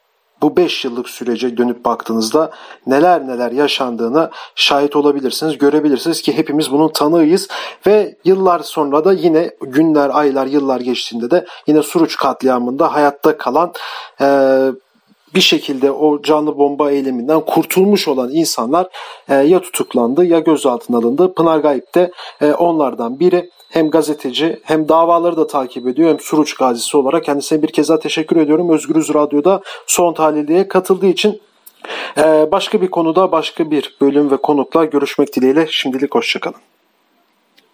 bu 0.44 0.58
5 0.58 0.86
yıllık 0.86 1.10
sürece 1.10 1.58
dönüp 1.58 1.86
baktığınızda 1.86 2.52
neler 2.88 3.28
neler 3.28 3.52
yaşandığını 3.52 4.30
şahit 4.56 4.96
olabilirsiniz, 4.96 5.58
görebilirsiniz 5.58 6.22
ki 6.22 6.38
hepimiz 6.38 6.72
bunun 6.72 6.90
tanığıyız 6.90 7.48
ve 7.88 8.16
yıllar 8.26 8.60
sonra 8.60 9.06
da 9.06 9.14
yine 9.14 9.52
günler, 9.62 10.10
aylar, 10.14 10.46
yıllar 10.46 10.80
geçtiğinde 10.80 11.32
de 11.32 11.46
yine 11.68 11.84
Suruç 11.84 12.18
katliamında 12.18 12.94
hayatta 12.94 13.38
kalan 13.38 13.74
e, 14.22 14.28
bir 15.36 15.42
şekilde 15.42 15.92
o 15.92 16.22
canlı 16.22 16.58
bomba 16.58 16.92
eyleminden 16.92 17.40
kurtulmuş 17.40 18.08
olan 18.08 18.30
insanlar 18.32 18.88
e, 19.30 19.36
ya 19.36 19.62
tutuklandı 19.62 20.26
ya 20.26 20.40
gözaltına 20.40 20.98
alındı. 20.98 21.34
Pınar 21.34 21.60
Gayip 21.60 21.96
de 21.96 22.12
e, 22.42 22.54
onlardan 22.54 23.20
biri 23.20 23.50
hem 23.74 23.90
gazeteci 23.90 24.60
hem 24.64 24.90
davaları 24.90 25.38
da 25.38 25.48
takip 25.48 25.88
ediyor 25.88 26.10
hem 26.10 26.20
Suruç 26.20 26.54
gazisi 26.54 26.98
olarak 26.98 27.24
kendisine 27.24 27.62
bir 27.62 27.68
kez 27.68 27.90
daha 27.90 28.00
teşekkür 28.00 28.38
ediyorum. 28.38 28.70
Özgürüz 28.70 29.14
Radyo'da 29.14 29.62
son 29.88 30.14
tahliliye 30.14 30.68
katıldığı 30.68 31.08
için 31.08 31.42
ee, 32.18 32.48
başka 32.52 32.82
bir 32.82 32.88
konuda 32.88 33.32
başka 33.32 33.72
bir 33.72 33.98
bölüm 34.02 34.32
ve 34.32 34.38
konukla 34.38 34.86
görüşmek 34.86 35.36
dileğiyle 35.36 35.68
şimdilik 35.70 36.16
hoşçakalın. 36.16 36.73